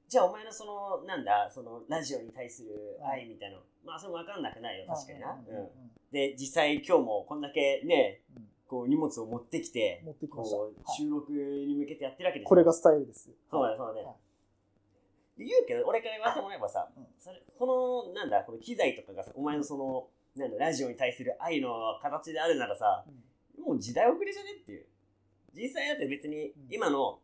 [0.07, 5.31] じゃあお前のその、なんだ、その、ラジオに対する愛みたいなの、まあ、それもわかんなくないよ、確かにな。
[5.33, 5.69] うんうんうんうん
[6.11, 10.55] で、実際今日もこんだけね、うんこう荷物を持ってきて、持ってきました。
[10.57, 13.29] こう、はい収録に向けてやってるわけですよこれがスタイルです。
[13.51, 14.07] そうだね、そうだね
[15.37, 15.47] はい。
[15.47, 17.05] 言うけど、俺から言わせてもらえばさ、うん。
[17.19, 17.65] それこ
[18.09, 23.05] の、なんだ、この機材とかがさ、お前のその、なんだ、ラジオに対する愛の形であるならさ、
[23.57, 24.85] もう時代遅れじゃねっていう。
[25.53, 27.19] 実際だって別にうん、今の、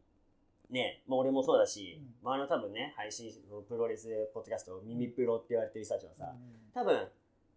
[0.70, 2.30] ね、まあ俺もそうだし、うん。
[2.30, 3.32] 周りの多分ね、配信、
[3.68, 6.72] プロレスポッドキャスト、耳プロって言われてる人たちはさ、うん。
[6.74, 7.08] 多分、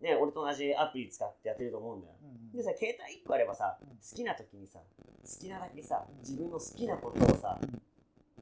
[0.01, 2.15] ね、俺と同じアプリ使ってやってると思うんだよ。
[2.23, 2.57] うん。
[2.57, 3.89] でさ、携帯1個あればさ、うん。
[3.89, 7.81] 好きな時にさ、好きなだけさうん、自分の好きなことをさ、うん。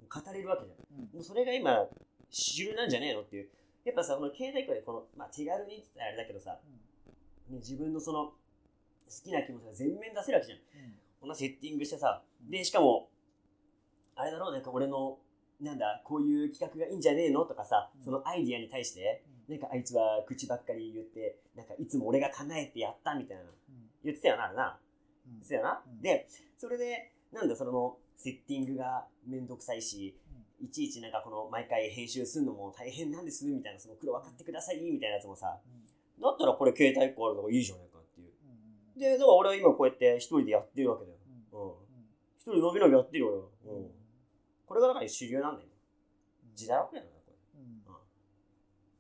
[0.08, 1.00] 語れるわけじゃん。
[1.14, 1.86] もうそれが今、
[2.34, 3.48] 主流なんじゃねえのっていう。
[3.84, 6.58] やっぱさ、この携帯1個でこの、まあ手軽にって言ったらあれだけどさ、
[7.48, 8.34] ね、自分のその、好
[9.22, 10.58] きな気持ちが全面出せるわけじゃん。
[11.20, 13.08] こんなセッティングしてさ、で、しかも、
[14.16, 14.48] あれだろ？
[14.48, 15.18] う、なんか俺の、
[15.60, 17.44] なんだ、こういう企画がいいんじゃねえの？
[17.44, 18.04] とかさ、うん。
[18.04, 23.50] そのアイディアに対して、なんかあいつは口ばっかり言って、なんかいつも俺が叶えてやったみたいなの
[24.02, 24.78] 言ってたよな、あれな。
[25.26, 25.82] 言ってたよな。
[25.86, 26.00] うん。
[26.00, 26.26] で、
[26.58, 30.16] それで、なんだ、その、セッティングがめんどくさいし、
[30.64, 35.60] いちいちなんかこの毎回編集するのも大変なんですみたいな、その苦労分かってくださいみたいなやつもさ、
[36.20, 38.32] だったらこれ携帯1個あるのがいいじゃないかっていう。
[38.98, 41.18] で、だから俺は今こうやって一人でやってるわけだよ。
[41.52, 41.70] うん。
[42.38, 43.78] 一人伸び伸びやってるよ俺は。
[43.78, 43.90] うん。
[44.66, 45.68] これがだから主流なんだよ。
[46.54, 47.34] 時代遅れなんこれ。
[47.60, 47.84] うん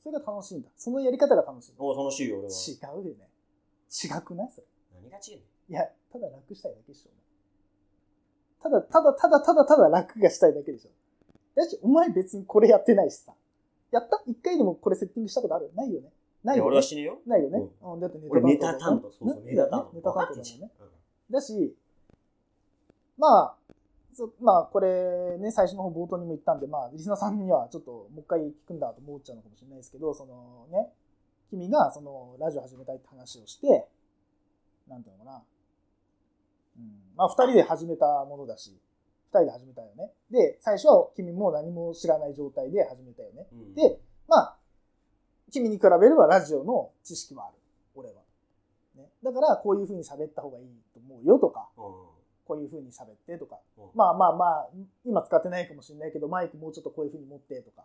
[0.02, 0.68] それが楽しいんだ。
[0.76, 1.74] そのやり方が楽しい。
[1.78, 2.52] おう楽しいよ、俺は。
[2.52, 3.30] 違うよね。
[3.88, 4.50] 違くない？
[4.52, 4.66] それ。
[5.00, 5.80] 何が違ういや、
[6.12, 7.10] ただ楽したいだけでしょ。
[8.62, 10.90] ただ、ただ、ただ、ただ、ただ楽がしたいだけでしょ。
[11.54, 13.32] だし、お前別にこれやってないしさ。
[13.90, 14.22] やった？
[14.26, 15.70] 一回でもこれセッティングしたことある？
[15.74, 16.08] ないよね。
[16.42, 16.82] ないよね俺は。
[16.82, 17.18] 死ねよ。
[17.26, 17.62] ないよね。
[17.80, 19.10] うん、だって俺ネタ担当。
[19.10, 19.52] そうそう、ね？
[19.52, 19.96] ネタ担当。
[19.96, 20.70] ネタ担当だもんね。
[21.30, 21.74] だし、
[23.16, 23.54] まあ、
[24.12, 30.88] そまあ、これね、最初の方冒頭にも言ったんで、まあ、リスナーさんにはちょっともう一回聞くんだと思っちゃうのかもしれないですけど、そのね、
[31.50, 33.88] 君がそのラジオ始めたいって話をして、
[34.88, 35.42] なんていうのかな。
[36.76, 38.76] うん、まあ、二人で始めたものだし、
[39.34, 40.12] 二人で始めたよね。
[40.30, 43.48] で、最初は君も何も知らない状態で始めたよね。
[43.52, 44.56] うん、で、まあ、
[45.50, 47.56] 君に比べればラジオの知識はある。
[47.96, 48.14] 俺は。
[48.96, 49.10] ね。
[49.22, 51.84] だから、こういう風に喋った方がいいと思うよとか、うん、
[52.46, 53.58] こういう風に喋ってとか。
[53.76, 54.68] うんまあまあまあ、
[55.04, 57.84] 今使ってないかもしれないけど、マイクもうちょっとこういう風に持ってとか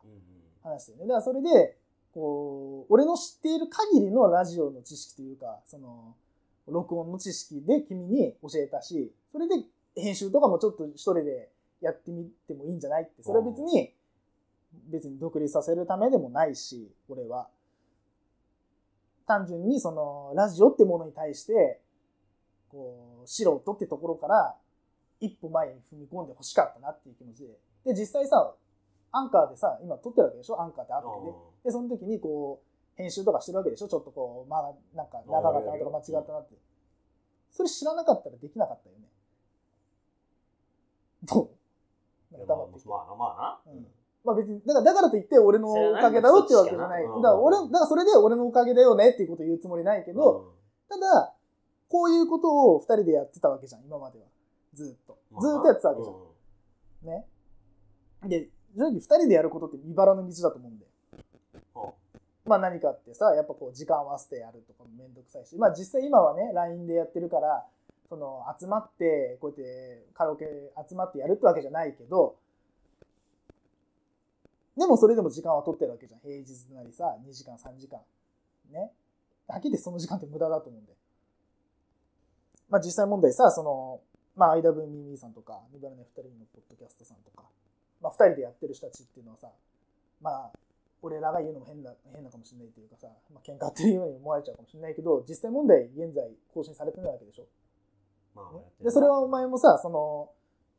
[0.63, 1.03] 話してるね。
[1.07, 1.77] だからそれで、
[2.13, 6.15] こう、俺の知っている限りのラジオの知識というか、その、
[6.67, 9.55] 録音の知識で君に教えたし、それで
[9.99, 11.49] 編集とかもちょっと一人で
[11.81, 13.93] やってみてもいいんじゃないって、それは別に、
[14.89, 17.49] 別に独立させるためでもないし、俺は。
[19.27, 21.81] 単純にその、ラジオってものに対して、
[22.69, 24.55] こう、素人ってところから、
[25.19, 27.93] 一歩前に踏み込んで欲しかったなっていう気持ちで。
[27.93, 28.55] で、実際さ、
[29.11, 30.61] アンカーでさ、今撮ってるわけでしょ？
[30.61, 31.33] アンカーってアプリで。
[31.65, 33.87] で、その時にこう、編集とかしてるわけでしょ？
[33.87, 36.55] ちょっとこう、まあ、なんか長かったなとか間違ったなって。
[37.51, 39.05] それ知らなかったらできなかったよね。
[41.23, 41.49] どう
[42.87, 43.73] まあまあまあな。
[43.73, 43.87] うん
[44.25, 47.03] まあ別に、だから、だからといって俺のおかげだろっていうわけじゃない。
[47.03, 50.55] だから俺、だからそれで俺のおかげだよねっていうことを言うつもりないけど、
[50.89, 51.33] ただ、
[51.87, 54.25] こういうことを二人でやってたわけじゃん、今までは。
[54.73, 55.17] ずっと。
[55.39, 57.15] ずっとやってたわけじゃん。
[57.15, 57.27] ね。
[58.27, 60.89] で、正直二人でやることって茨の道だと思うんだよ。
[62.45, 67.65] まあ何かってさ、やっぱこう時間合わせてやるとかもめんどくさいし、まあ実際今はね、LINE でやってるから、
[68.09, 70.45] その集まって、こうやってカラオケ
[70.89, 72.35] 集まってやるってわけじゃないけど、
[74.75, 76.21] でもそれでも時間は取ってるわけじゃん。
[76.21, 77.99] 平日なりさ、2時間、3時間。
[78.71, 78.91] ね。
[79.47, 80.93] はっきりその時間って無駄だと思うんで。
[82.69, 83.99] まあ実際問題さ、その、
[84.35, 87.43] まあ IW ミミさんとか、ニバラネ2人のポッドキャストさんとか、
[88.01, 89.49] まあ2人でやってる人たちっていうのはさ、
[90.21, 90.51] まあ、
[91.01, 97.43] 俺らが言うのも変な、変なかもしれないというかさ、まあ喧嘩っていうように思われちゃうかもしれないけど、実際問題現在更新されてないわけでしょ。
[98.83, 100.31] で、それはお前もさ、その、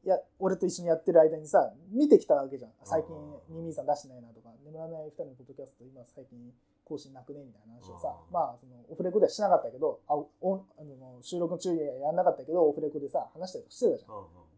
[0.05, 2.71] いや、俺と一緒にやってる間にさ、見てきたわけじゃん。
[2.85, 3.15] 最近、
[3.49, 6.39] ミミさん出してないなとか、眠らない二人のポッドキャスト、今最近
[6.85, 14.11] 更新なくねみたいな話をさ、まあ、その、オフレコではしなかったけど、あおあの収録の注意はやんなかったけど、オフレコでさ、話したりとかしてたじゃん。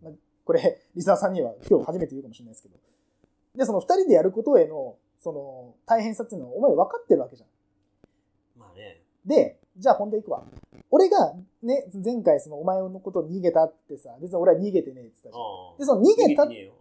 [0.02, 0.12] まあ、
[0.44, 2.76] これ、リスナーさんには今日初めて言うかもしれないですけど。
[3.56, 7.48] で、その二人でやることへの、その、大変さっていうのは、お前分かってるわけじゃん。
[8.58, 9.02] まあね。
[9.26, 10.44] で、じゃあ本題行くわ。
[10.90, 15.40] 俺がね、前回そのお前のことを逃げたってさ、別に俺は逃げてねえって言ったじゃ
[15.74, 15.78] ん。
[15.78, 16.72] で、その逃げた、逃げて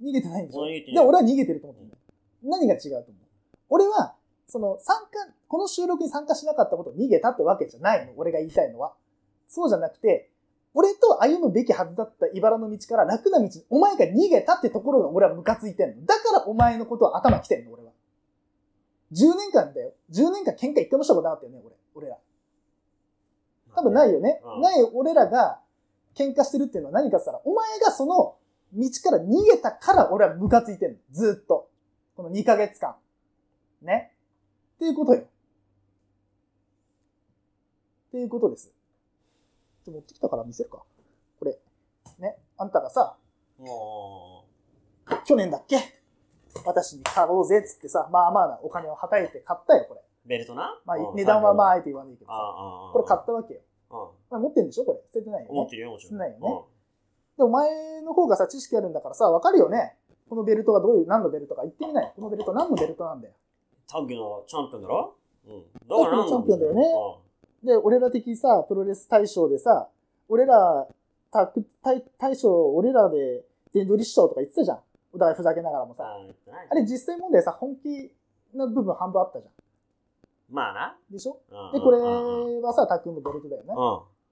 [0.00, 0.08] うん。
[0.10, 0.66] 逃げてないんでしょ。
[0.66, 1.98] で、俺は逃げてると思ってる、
[2.44, 3.12] うん、何が違うと思う？
[3.68, 4.14] 俺は、
[4.48, 8.12] その参加、この収録に参加しなかったことを逃げたってわけじゃないの。
[8.16, 8.94] 俺が言いたいのは。
[9.48, 10.30] そうじゃなくて、
[10.74, 16.04] 俺と歩むべきはずだった茨の道から楽な道にお前が逃げたってところが俺はムカついてんの。
[16.04, 17.92] だからお前のことは頭きてんの、俺は。
[19.12, 19.92] 10年間だよ。
[20.10, 21.74] 10年間喧嘩一回もしたことなかったよね、俺。
[21.94, 22.18] 俺ら。
[23.74, 24.40] 多分ないよね。
[24.44, 25.60] うん、ない俺らが
[26.14, 28.36] 喧嘩してるっていうのは何かって言ったら、お前がその
[28.72, 30.98] 道から逃げたから俺はムカついてんの。
[31.12, 31.68] ずっと。
[32.16, 32.96] この2ヶ月間。
[33.82, 34.12] ね。
[34.76, 35.20] っていうことよ。
[35.20, 35.24] っ
[38.10, 38.72] ていうことです。
[39.84, 40.82] ちょ持ってきたから見せるか。
[41.38, 41.58] これ。
[42.18, 42.38] ね。
[42.56, 43.16] あんたがさ、
[45.26, 45.76] 去年だっけ？
[46.64, 50.00] 私に買おうぜっつってさ、まあまあなお金をはたいて買ったよ、これ。
[50.24, 50.80] ベルトな？
[50.84, 52.32] まあ、値段はまあ、あえて言わないけどさ。
[52.92, 53.60] これ買ったわけよ。
[54.30, 54.98] まあ、持ってんでしょこれ。
[55.12, 55.54] 捨ててないよね。
[55.54, 56.10] 持ってるよ、もちろん。
[56.10, 56.62] 捨てないよね。
[57.38, 59.96] で、お前の方がさ、知識あるんだからさ、わかるよね。
[60.28, 62.12] このベルトがどういう、何のベルトか言ってみない。
[62.16, 63.34] このベルト何のベルトなんだよ。
[63.88, 65.14] タッグのチャンピオンだろ？
[65.46, 65.62] うん。
[65.88, 66.82] だからのチャンピオンだよね。
[67.62, 69.88] で、俺ら的さ、プロレス大賞でさ、
[70.28, 70.88] 俺ら、
[71.30, 74.78] タッグ大大賞、俺らで、電動立賞とか言ってたじゃん。
[75.12, 76.04] お互いふざけながらもさ。
[76.70, 78.12] あれ実際問題さ、本気
[78.54, 79.52] の部分半分あったじゃん。
[80.54, 80.96] まあな。
[81.10, 83.74] でしょ、うん、で、これはさ、タックのベルトだよね。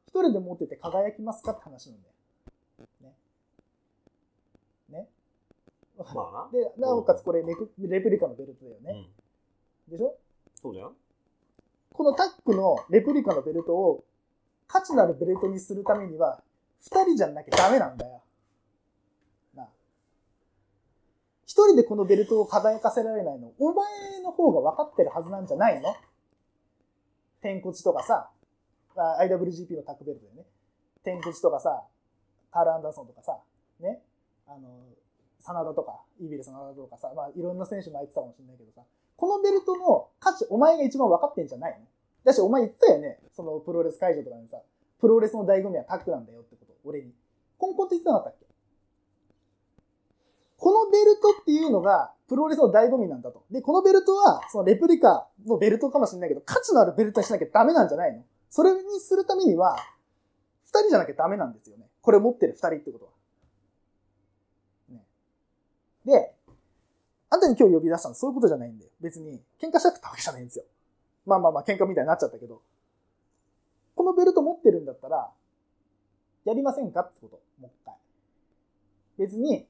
[0.07, 2.15] 一、人で持ってて輝きますかって話なんだよ。
[3.03, 3.15] ね。
[4.91, 5.09] ね。
[5.99, 9.09] まあで、なおかつこれレプレプリカのベルトだよね。
[9.89, 10.17] でしょ？
[10.61, 10.95] そうだよ。
[11.93, 14.05] このタックのレプリカのベルトを
[14.67, 16.43] 価値のあるベルトにするためには、
[16.81, 18.23] 二人じゃなきゃダメなんだよ。
[19.55, 19.69] な
[21.44, 23.87] 一一人でこのベルトを輝かせられないの、お前
[24.25, 25.95] の方が分かってるはずなんじゃないの？
[27.41, 28.29] 天骨とかさ、
[28.97, 30.47] IWGP のタックベルトでね、
[31.05, 31.85] 天骨とかさ、
[32.51, 33.39] カール・アンダーソンとかさ、
[33.79, 34.03] ね、
[34.49, 34.67] あの、
[35.39, 38.83] 真田とか、イービル・真田とかさ、まあいろんな選手も入ってたかもしれないけどさ、
[39.15, 41.87] このベルトの価値、お前が一番分かってんじゃないの？
[42.25, 44.59] だし、お前言ってたよね、そのプロレス会場とかにさ、
[45.01, 47.13] プロレスの醍醐味はタックなんだよってこと、俺に。
[47.59, 48.44] コンコンって言ってなかったっけ？
[50.65, 53.45] このベルトっていうのが、プロレスの醍醐味なんだと。
[53.51, 58.25] で、このベルトは、そのレプリカのベルトかもしれないけど、価値のあるベルトにしなきゃダメなんじゃないの？
[58.49, 59.77] それにするためには、
[60.65, 61.85] 二人じゃなきゃダメなんですよね。
[62.01, 63.11] これ持ってる二人ってことは。
[64.89, 65.05] ね、
[66.07, 66.33] で、
[67.29, 70.65] あんたに今日呼び出したのそういうことじゃないんで、別に喧嘩したくたわけじゃないんですよ。
[71.27, 72.63] まあまあまあ喧嘩みたいになっちゃったけど、
[73.95, 75.29] このベルト持ってるんだったら、
[76.47, 77.95] やりませんかってこと、もう一回。
[79.19, 79.67] 別に、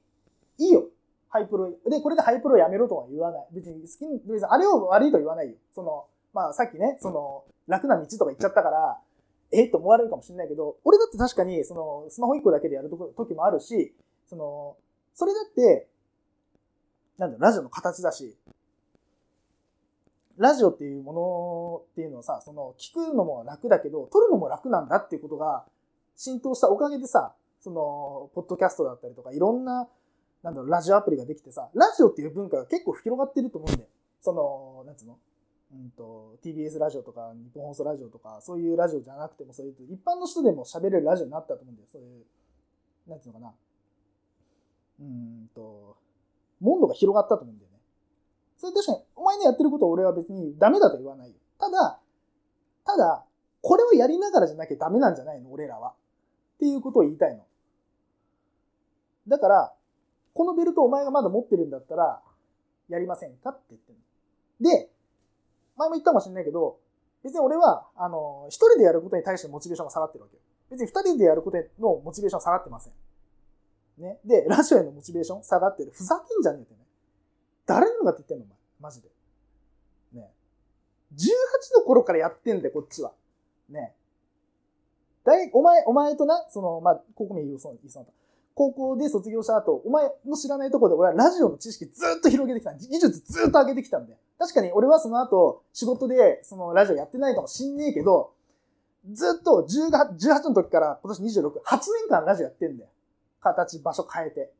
[0.57, 0.85] いいよ。
[1.29, 3.47] ハイプロ、で、これでハイプロやめろとは言わない。
[3.51, 5.55] 別に好きに、別にあれを悪いと言わないよ。
[5.73, 8.99] その、まあさっきね、その、楽な道とか言っちゃったから、
[9.51, 13.93] えと思われるかもしれないけど、俺だって確かに、その、スマホ1個だけでやる時もあるし、
[14.27, 14.77] その、
[15.13, 15.87] それだって、
[17.17, 18.35] なんだろラジオの形だし、
[20.37, 25.65] ラジオっていうものっていうのはさ、その、聞くのも楽だけど、撮るのも楽なんだっていうことが
[26.17, 29.87] 浸透したおかげでさ、その、ポッドキャストだったりとか、いろんな
[30.45, 33.89] なんだろう、ラジオアプリができてさ、ラジオっていう文化が結構広がってると思うんだよ。
[34.21, 35.17] その、なんつうの？
[35.73, 41.87] うんと、TBS ラジオとか日本放送ラジオとかそういうラジオじゃなくてもそういう一般の人でも喋れるラジオになったと思うんだよ。
[41.91, 42.25] そういう
[43.09, 43.53] なんていうのかな？
[45.01, 45.97] うんと
[46.63, 47.79] 温度が広がったと思うんだよね。
[48.55, 51.35] それ確かにお前のやってることを俺は別にダメだと言わないよ。
[51.59, 51.99] ただ
[52.85, 53.25] ただ
[53.61, 55.51] これをやりながらじゃなきゃダメなんじゃないの？
[55.51, 55.89] 俺らは。
[55.89, 55.93] っ
[56.59, 57.43] ていうことを言いたいの。
[59.27, 59.73] だから
[60.35, 62.21] このベルトお前がまだ持ってるんだったら
[62.89, 63.97] やりませんかって言ってる
[64.61, 64.89] で
[65.77, 66.77] 前も言ったかもしれないけど、
[67.23, 70.41] 別に俺は、あの、一人でやることに対してモチベーションが下がってるわけよ。
[70.71, 72.93] 別に二人でやることのモチベーション下がってません。
[73.97, 74.19] ね。
[74.25, 75.91] で、ラジオへのモチベーション下がってる。
[75.93, 76.79] ふざけんじゃねえってね。
[77.65, 78.57] 誰なのかって言ってんのお前。
[78.79, 79.09] マジで。
[80.13, 80.31] ね。
[81.15, 83.11] 18の頃からやってんだよ、こっちは。
[83.69, 83.93] ね。
[85.23, 88.24] 大、お前、お前とな、その、まあ、ここも言うそう、言いそうなった。
[88.55, 92.73] 高校で卒業した後、お前の知らないところで俺はラジオの知識ずっと広げてきた。
[92.73, 94.17] 技術ずっと上げてきたんだよ。
[94.39, 98.31] 確かに俺はその後、仕事でそのラジオやってないかもしんねえけど、
[99.11, 102.89] ずっと18、18の時から今年26、8年間ラジオやってんだよ。
[103.41, 104.51] 形、場所変えて。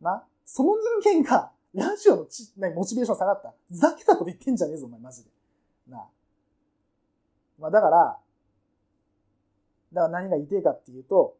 [0.00, 0.24] な？
[0.44, 3.54] その人間が、ラジオのち、なモチベーション下がった。
[3.70, 5.30] ざけたこと言ってんじゃねえぞ、お前、マジで。
[5.88, 6.04] な？
[7.60, 8.18] まあだから、
[9.92, 11.36] だから何が言いてえかっていうと、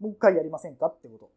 [0.00, 1.30] もう一回やりませんかってこと。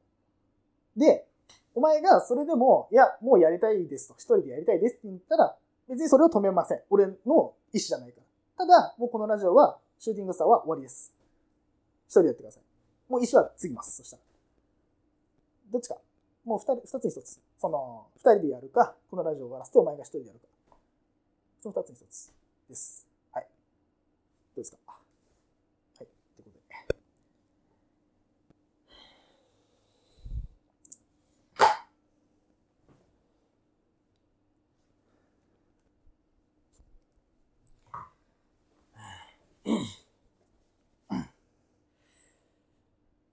[0.97, 1.25] で、
[1.73, 5.55] お前がそれでも、いや、もうやりたいですと、一人でやりたいですって言ったら、
[5.87, 6.81] 別にそれを止めません。
[6.89, 8.21] 俺の意思じゃないか
[8.57, 8.65] ら。
[8.65, 11.13] ただ、もうこのラジオは、シューティングスターは終わりです。
[12.07, 12.63] 一人でやってください。
[13.11, 13.97] もう意思はつぎます。
[13.97, 14.23] そしたら。
[15.71, 15.97] どっちか。
[16.43, 17.39] もう二人、二つに一つ。
[17.57, 20.47] その、二人でやるか、このラジオを終わらせてお前が一人でやるか。
[21.61, 22.33] その二つに一つ
[22.67, 23.07] です。
[23.31, 23.43] はい。
[23.43, 23.49] ど
[24.57, 25.01] うですか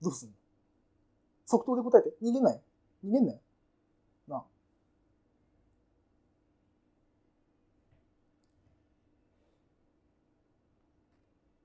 [0.09, 0.35] どうすんの？
[1.45, 2.15] 即答で答えて。
[2.23, 2.61] 逃げんなよ。
[3.05, 3.39] 逃げんなよ。
[4.27, 4.45] なあ。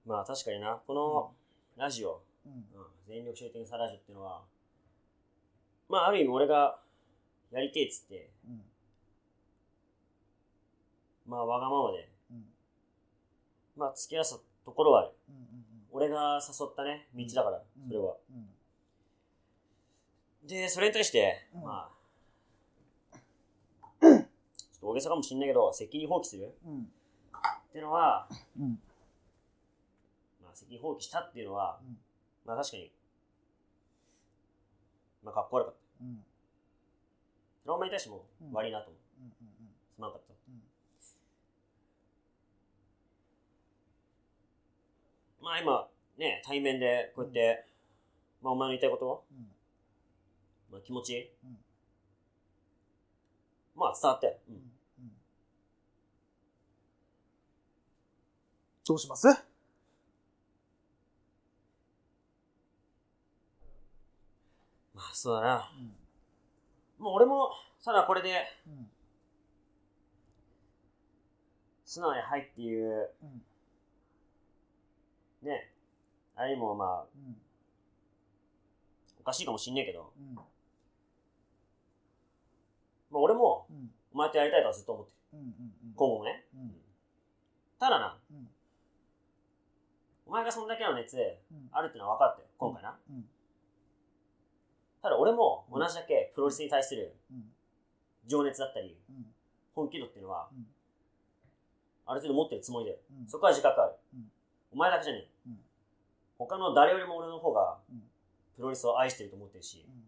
[0.06, 1.32] まあ確かにな、この
[1.82, 2.64] ラジオ、うん、うん、
[3.08, 4.42] 全力終点さラジオっていうのは、
[5.88, 6.80] まあある意味俺が
[7.52, 8.62] やりてえっつって、うん、
[11.26, 12.44] まあわがままで、うん、
[13.78, 15.12] まあ付き合わせたところはある。
[15.30, 15.62] うんうんうん、
[15.94, 18.16] 俺が誘ったね、道だから、それは。
[20.44, 23.18] で、それに対して、まあ、
[24.02, 24.26] ちょっ
[24.82, 28.28] と大げさかもしんないけど、責任放棄する、っていうのは、
[30.44, 31.80] まあ、責任放棄したっていうのは、
[32.44, 32.92] まあ確かに、
[35.24, 35.80] まあかっこ悪かった。
[37.64, 39.02] そのお前に対しても悪いなと思う。
[39.96, 40.33] すまんかった。
[45.44, 47.66] まあ今、ね、対面でこうやって、
[48.42, 49.26] まあお前の言いたいこと、
[50.72, 51.34] まあ気持ち、
[53.76, 54.40] まあ伝わって。
[54.48, 54.72] うん。
[58.88, 59.28] どうします？
[59.28, 59.34] ま
[65.02, 65.70] あそうだな。
[67.00, 67.52] もう俺も、
[67.84, 68.46] ただこれで、
[71.84, 73.10] 素直に入っていう、
[75.44, 75.72] ね、
[76.36, 77.36] あれもまあ、うん、
[79.20, 80.42] おかしいかもしんねえけど、うん、ま
[83.14, 83.68] あ俺も、
[84.14, 85.18] お前とやりたいとはずっと思ってる。
[85.34, 86.46] うんうんうん、今後もね。
[87.80, 88.18] ただな、
[90.26, 91.18] お前がそんだけの熱
[91.72, 92.98] あるってのは分かったよ、今回な。
[95.02, 97.14] ただ俺も同じだけプロレスに対する
[98.26, 98.98] 情熱だったり、
[99.76, 100.50] 本気度っていうのは、
[102.06, 102.98] ある程度持ってるつもりだよ。
[103.28, 103.96] そこは自覚ある。
[104.72, 105.33] お前だけじゃねえ。
[106.39, 107.78] うん、他の誰よりも俺の方が、
[108.56, 110.04] プロレスを愛してると思ってるし、うん、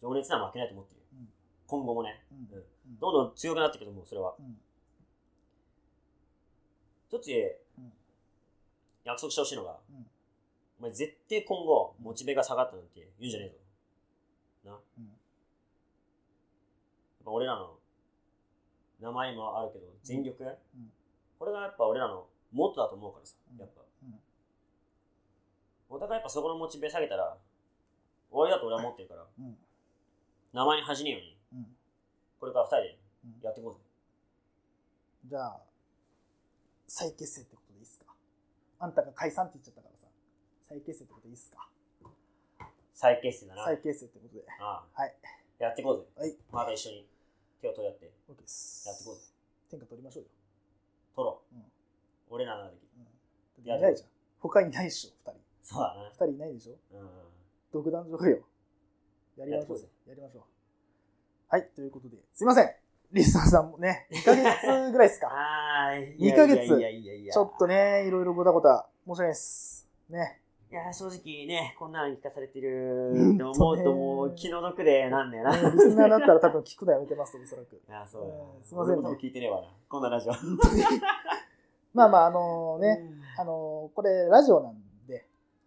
[0.00, 1.00] 情熱には負けないと思ってる。
[1.12, 1.28] うん、
[1.66, 2.98] 今後もね、うん。
[3.00, 4.34] どんどん強くなっていくと思う、それは。
[7.08, 7.30] 一つ、
[9.04, 9.78] 約束してほしいのが、
[10.78, 13.56] お前絶対今後、モチベが下がったなんて言うんじゃねえぞ。
[14.70, 14.78] な。
[17.24, 17.78] 俺らの
[19.00, 20.44] 名前もあるけど、全力、
[21.38, 23.82] これがやっぱ俺らのモットだと思うからさ、やっぱ。
[25.92, 27.36] お互いやっぱそこのモチベ下げたら、
[28.30, 29.56] 終わりだと俺は思ってるから、うん、
[30.54, 31.76] 名前に恥じねえように、うん、
[32.40, 33.80] これから二人でやっていこうぜ。
[35.28, 35.60] じゃあ、
[36.88, 38.06] 再結成ってことでいいっすか？
[38.80, 40.08] あんたが解散って言っちゃったからさ、
[40.66, 41.68] 再結成ってことでいいっすか？
[42.94, 43.64] 再結成だな。
[43.64, 44.44] 再結成ってことで。
[44.60, 45.14] ああはい。
[45.58, 46.08] やっていこうぜ。
[46.16, 46.34] はい。
[46.50, 47.06] また一緒に
[47.60, 48.10] 手を取り合って。
[48.32, 48.88] OK です。
[48.88, 49.22] やっていこうぜ。
[49.70, 50.28] 天下取りましょうよ。
[51.14, 51.54] 取ろう。
[51.54, 51.62] うん
[52.32, 52.80] 俺らの時。
[52.96, 54.08] うん、いないじゃん。
[54.40, 55.40] 他にないでしょ、二人。
[55.62, 56.08] そうだな。
[56.10, 56.72] 二人いないでしょ？
[56.96, 57.08] うん。
[57.72, 58.38] 独壇場よ。
[59.36, 60.42] やりましょうやってこうぜやりましょう。
[61.48, 62.70] はい、ということで、すいません。
[63.12, 65.26] リスナーさんもね、2ヶ月ぐらいですか。
[65.32, 66.16] はーい。
[66.18, 69.88] 月いやいやいやいやちょっとね、いろいろごたごた、申し訳ないです。
[70.08, 70.40] ね。
[70.70, 75.50] いや、正直ね、こんなの聞かされてるうんって思うともう気の毒でなんねえな。
[75.50, 77.76] ねリスナーだったら多分聞くのやめてます、 おそらく。
[77.76, 79.68] いや、そうだなうんすいませんね俺も多分聞いてねえわな。
[79.90, 80.32] こんなラジオ。
[81.92, 83.04] まあまあ、あのね、
[83.38, 84.80] あのこれ、ラジオなんで、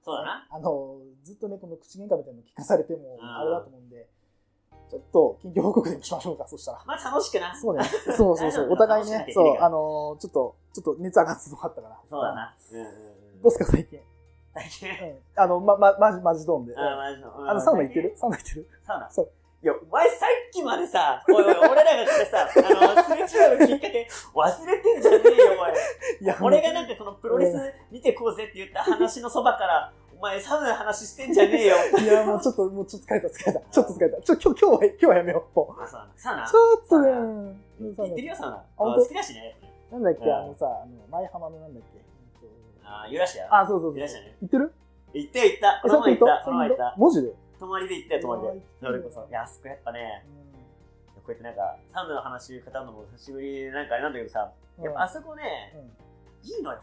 [0.06, 0.48] そうだな。
[0.52, 4.08] あのずっとね、この口喧嘩みたいなの聞かされても、うんあれだと思うんで、
[4.92, 6.84] ちょっと、近況報告でもしましょうか、そしたら。
[6.86, 7.56] まあ楽しくな。
[7.60, 7.84] そうね。
[8.16, 8.72] そうそうそう。
[8.72, 12.00] お互いね、そう、あのちょっと、ちょっと熱上がってのがあったから。
[12.08, 12.36] そうだ。
[12.36, 12.56] な。
[12.72, 13.42] うん。
[13.42, 14.00] どうすか、最近？
[14.54, 14.90] 最近。
[14.90, 15.20] うん。
[15.36, 16.78] あの、ま、ま、マジ、マジドーンで。
[16.78, 17.50] あ、マジの。
[17.50, 18.14] あの、サウナ行ってる？
[18.16, 18.70] サウナ行ってる？
[18.86, 19.32] サウナそう。
[19.66, 25.74] いや、お前さっきまでさ、おいおい、 俺らが来てさ、あの、すれ違うのきっかけ忘れてんじゃねえよ、お前。
[26.22, 31.76] いや俺がなんかこのプロレス見てこうぜって言った話のそばから、お前サウナの話してんじゃねえよ。
[32.00, 33.60] いや、もうちょっと、もうちょっと疲れた、疲れた。
[33.60, 34.22] ちょっと疲れた。
[34.22, 35.88] ちょ、今日、今日は、今日はやめよう。
[35.88, 36.14] サウナ。
[36.16, 37.12] サウナうちょっとね、
[37.80, 38.64] 行ってるよ、サウナ。
[38.78, 39.58] 好きだしね。
[39.92, 41.98] なんだっけ、うんあのさ、あの、前浜のなんだっけ。
[41.98, 43.62] えっとあ、ユラシア。
[43.62, 43.98] あ、そうそうそう。
[43.98, 44.72] いらっしゃいね行ってる？
[45.14, 45.80] 行ったよ行った。
[45.82, 46.44] この前行った。
[46.46, 46.96] この前行った。
[46.98, 47.45] マジで？
[47.60, 49.28] 泊まりで行ったよ、泊まりでそれこそ。
[49.28, 50.26] いや、あそこやっぱね、
[51.16, 54.52] こうやってなんか、サウナの話語るのも久しぶりでなんかあれなんだけどさ、
[54.82, 55.74] やっぱあそこね、
[56.44, 56.82] いいのよ。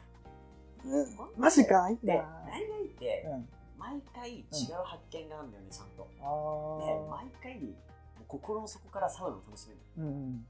[0.85, 1.41] うん。
[1.41, 3.49] マジか、いいで、な何がいいって、うん。
[3.79, 6.09] 毎回違う発見があるんだよね、ちゃんと。
[6.21, 7.75] あで、毎回、
[8.27, 9.81] 心の底からサウナを楽しめる。
[9.99, 10.03] ー。
[10.03, 10.47] うん。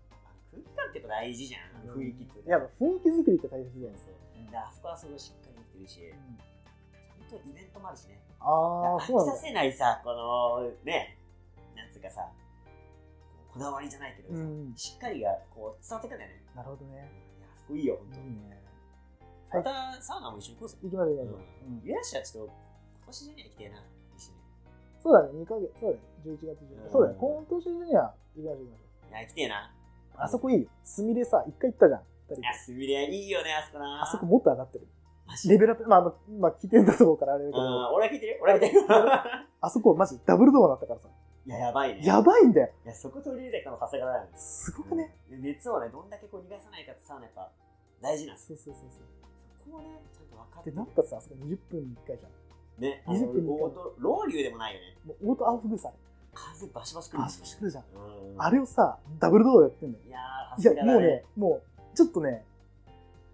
[0.52, 2.50] 空気感ってやっぱ大事じゃん、雰囲気って。
[2.50, 3.98] やっぱ雰囲気作りって大切だよね。
[3.98, 6.14] そうで、あそこはすごいしっかりできてるし、
[7.32, 8.20] とイベントもあるしね。
[8.40, 9.36] ああ、そうさ。
[9.36, 11.18] せないさ、この、ね、
[11.74, 12.28] なんつうかさ、
[13.52, 14.72] こだわりじゃないけどさ、うん。
[14.76, 16.42] しっかりがこう伝わってくんだよね。
[16.54, 16.94] なるほどね。
[17.38, 18.20] いや、あそこいいよ、ほんと。
[18.20, 18.62] いいね。
[19.52, 20.76] また、サウナも一緒に行こうぜ。
[20.82, 21.40] 行きましょう、行きましょう。
[21.68, 23.76] うんユラシはちょっと、今年中には行きたいな、
[24.16, 24.38] 一緒に。
[25.02, 29.10] そうだね、2ヶ月、そうだね、11月うん11そうだね、今年中には行きましょう、行きましょう。
[29.10, 29.74] いや、行きてえな。
[30.16, 30.68] あそこいいよ。
[30.84, 32.40] すみれさ、一回行ったじゃん。
[32.40, 34.02] いや、すみれいいよね、あそこな。
[34.02, 34.88] あそこもっと上がってる。
[35.48, 38.86] レベルアップ、まあ、まあ、聞いてんだと思うからあれだけうん、ど、俺は聞いてる俺は聞いてる。
[39.60, 41.08] あそこマジダブルドアだったからさ。
[41.44, 42.04] いや、やばいね。
[42.04, 42.70] やばいんだよ。
[42.84, 44.30] いや、そこ取り入れていくのさすがだよね。
[44.34, 45.14] すごくね。
[45.30, 47.50] うん熱をね、どんだけこう逃がさないかってさ、やっぱ
[48.00, 48.56] 大事なんですよ。
[48.58, 49.02] そうそうそうそう。
[49.58, 52.32] そこをね、ちゃんと分かってで、なんかさ、あそこ20分に1回じゃん。
[52.82, 54.98] ね、20分に一回ロウリュウでもないよね。
[55.04, 55.94] もうオートアウフグースあれ。
[56.34, 57.84] 風バシバシ来るあ、そしてくるじゃん。
[57.94, 60.04] うんあれをさ、ダブルドアでやってんだよ。
[60.06, 61.60] いやー、いや、もうね、も
[61.92, 62.44] う、ちょっとね、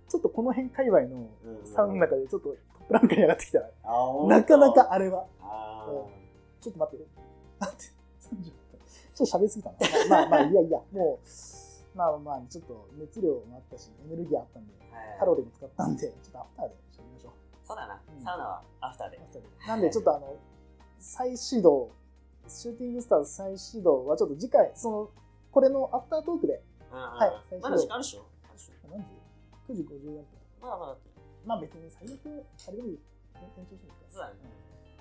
[0.09, 3.71] ちょっとこの辺界隈のうんサウナの中でちょっとトップランクに上がってきたら、
[4.27, 5.27] なかなかあれは。
[6.61, 7.05] ちょっと待って。
[7.61, 7.85] 待って
[8.35, 8.53] ？30分。
[9.15, 9.77] ちょっと喋りすぎたな。
[10.09, 17.33] まあまあ、いやいや、もう、まあまあ、ちょっと熱量もあったし、エネルギーあったんで、はいカロリーも使ったんで、ちょっとアフターで喋りましょう。
[17.67, 19.19] そうだなうん、サウナはアフターで
[19.67, 20.37] なんで、ちょっとあの、
[20.99, 21.91] 再始動、
[22.49, 25.11] シューティングスターズ再始動はちょっと次回、その、
[25.51, 28.25] これのアフタートークで、はいまだ時間あるでしょ？
[29.69, 30.25] ?9 時54分。
[30.61, 30.97] まだまだ。
[31.45, 33.01] まあ別に最悪、あれでもいい
[33.37, 34.35] 延長していいですかそうだね。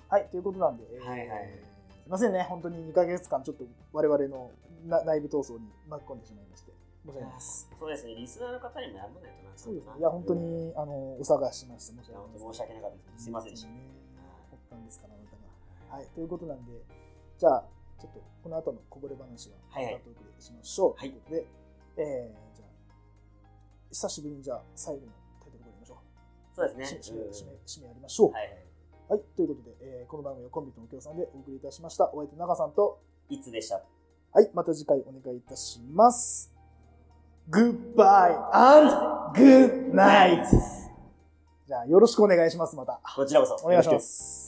[0.08, 4.50] はい、ということなんで、えーはいはいすいませんね、本当に2ヶ月間、ちょっと我々の
[4.86, 6.72] な内部闘争に巻き込んでしまいまして、
[7.04, 7.70] 申し訳ないです。
[7.78, 9.52] そうですね、リスナーの方にもやらないとな。
[9.54, 9.92] そうですね。
[9.98, 12.00] いや、本当に、あの、お探ししました。
[12.00, 13.24] 申し訳ない申し訳なかったです。
[13.24, 13.68] すいませんでした。
[13.68, 13.74] ね。
[14.48, 15.36] 発端ですから、あなた
[15.92, 15.96] が。
[15.96, 16.72] はい、ということなんで、
[17.36, 17.64] じゃあ、
[18.00, 20.94] ちょっとこの後のこぼれ話は、はいはいアフタートークでしましょう。
[20.96, 21.46] はいということで、
[21.98, 22.47] えー、
[23.90, 25.06] 久しぶりにじゃあ、最後の
[25.40, 25.98] タイトルコールやりましょう。
[26.54, 27.00] そうですね。
[27.00, 28.32] 締め、締め、締めやりましょう。
[28.32, 28.56] はいはい。
[29.08, 32.10] はい、ということで、えーこの番組はコンビとの協賛でお送りいたしました。
[32.12, 33.82] お相手、長さんと、いつでした？
[34.32, 36.52] はい、また次回お願いいたします。
[37.50, 38.92] Goodbye and
[39.34, 40.44] good night!
[41.66, 43.00] じゃあ、よろしくお願いします、また。
[43.16, 43.54] こちらこそ。
[43.66, 44.47] お願いします。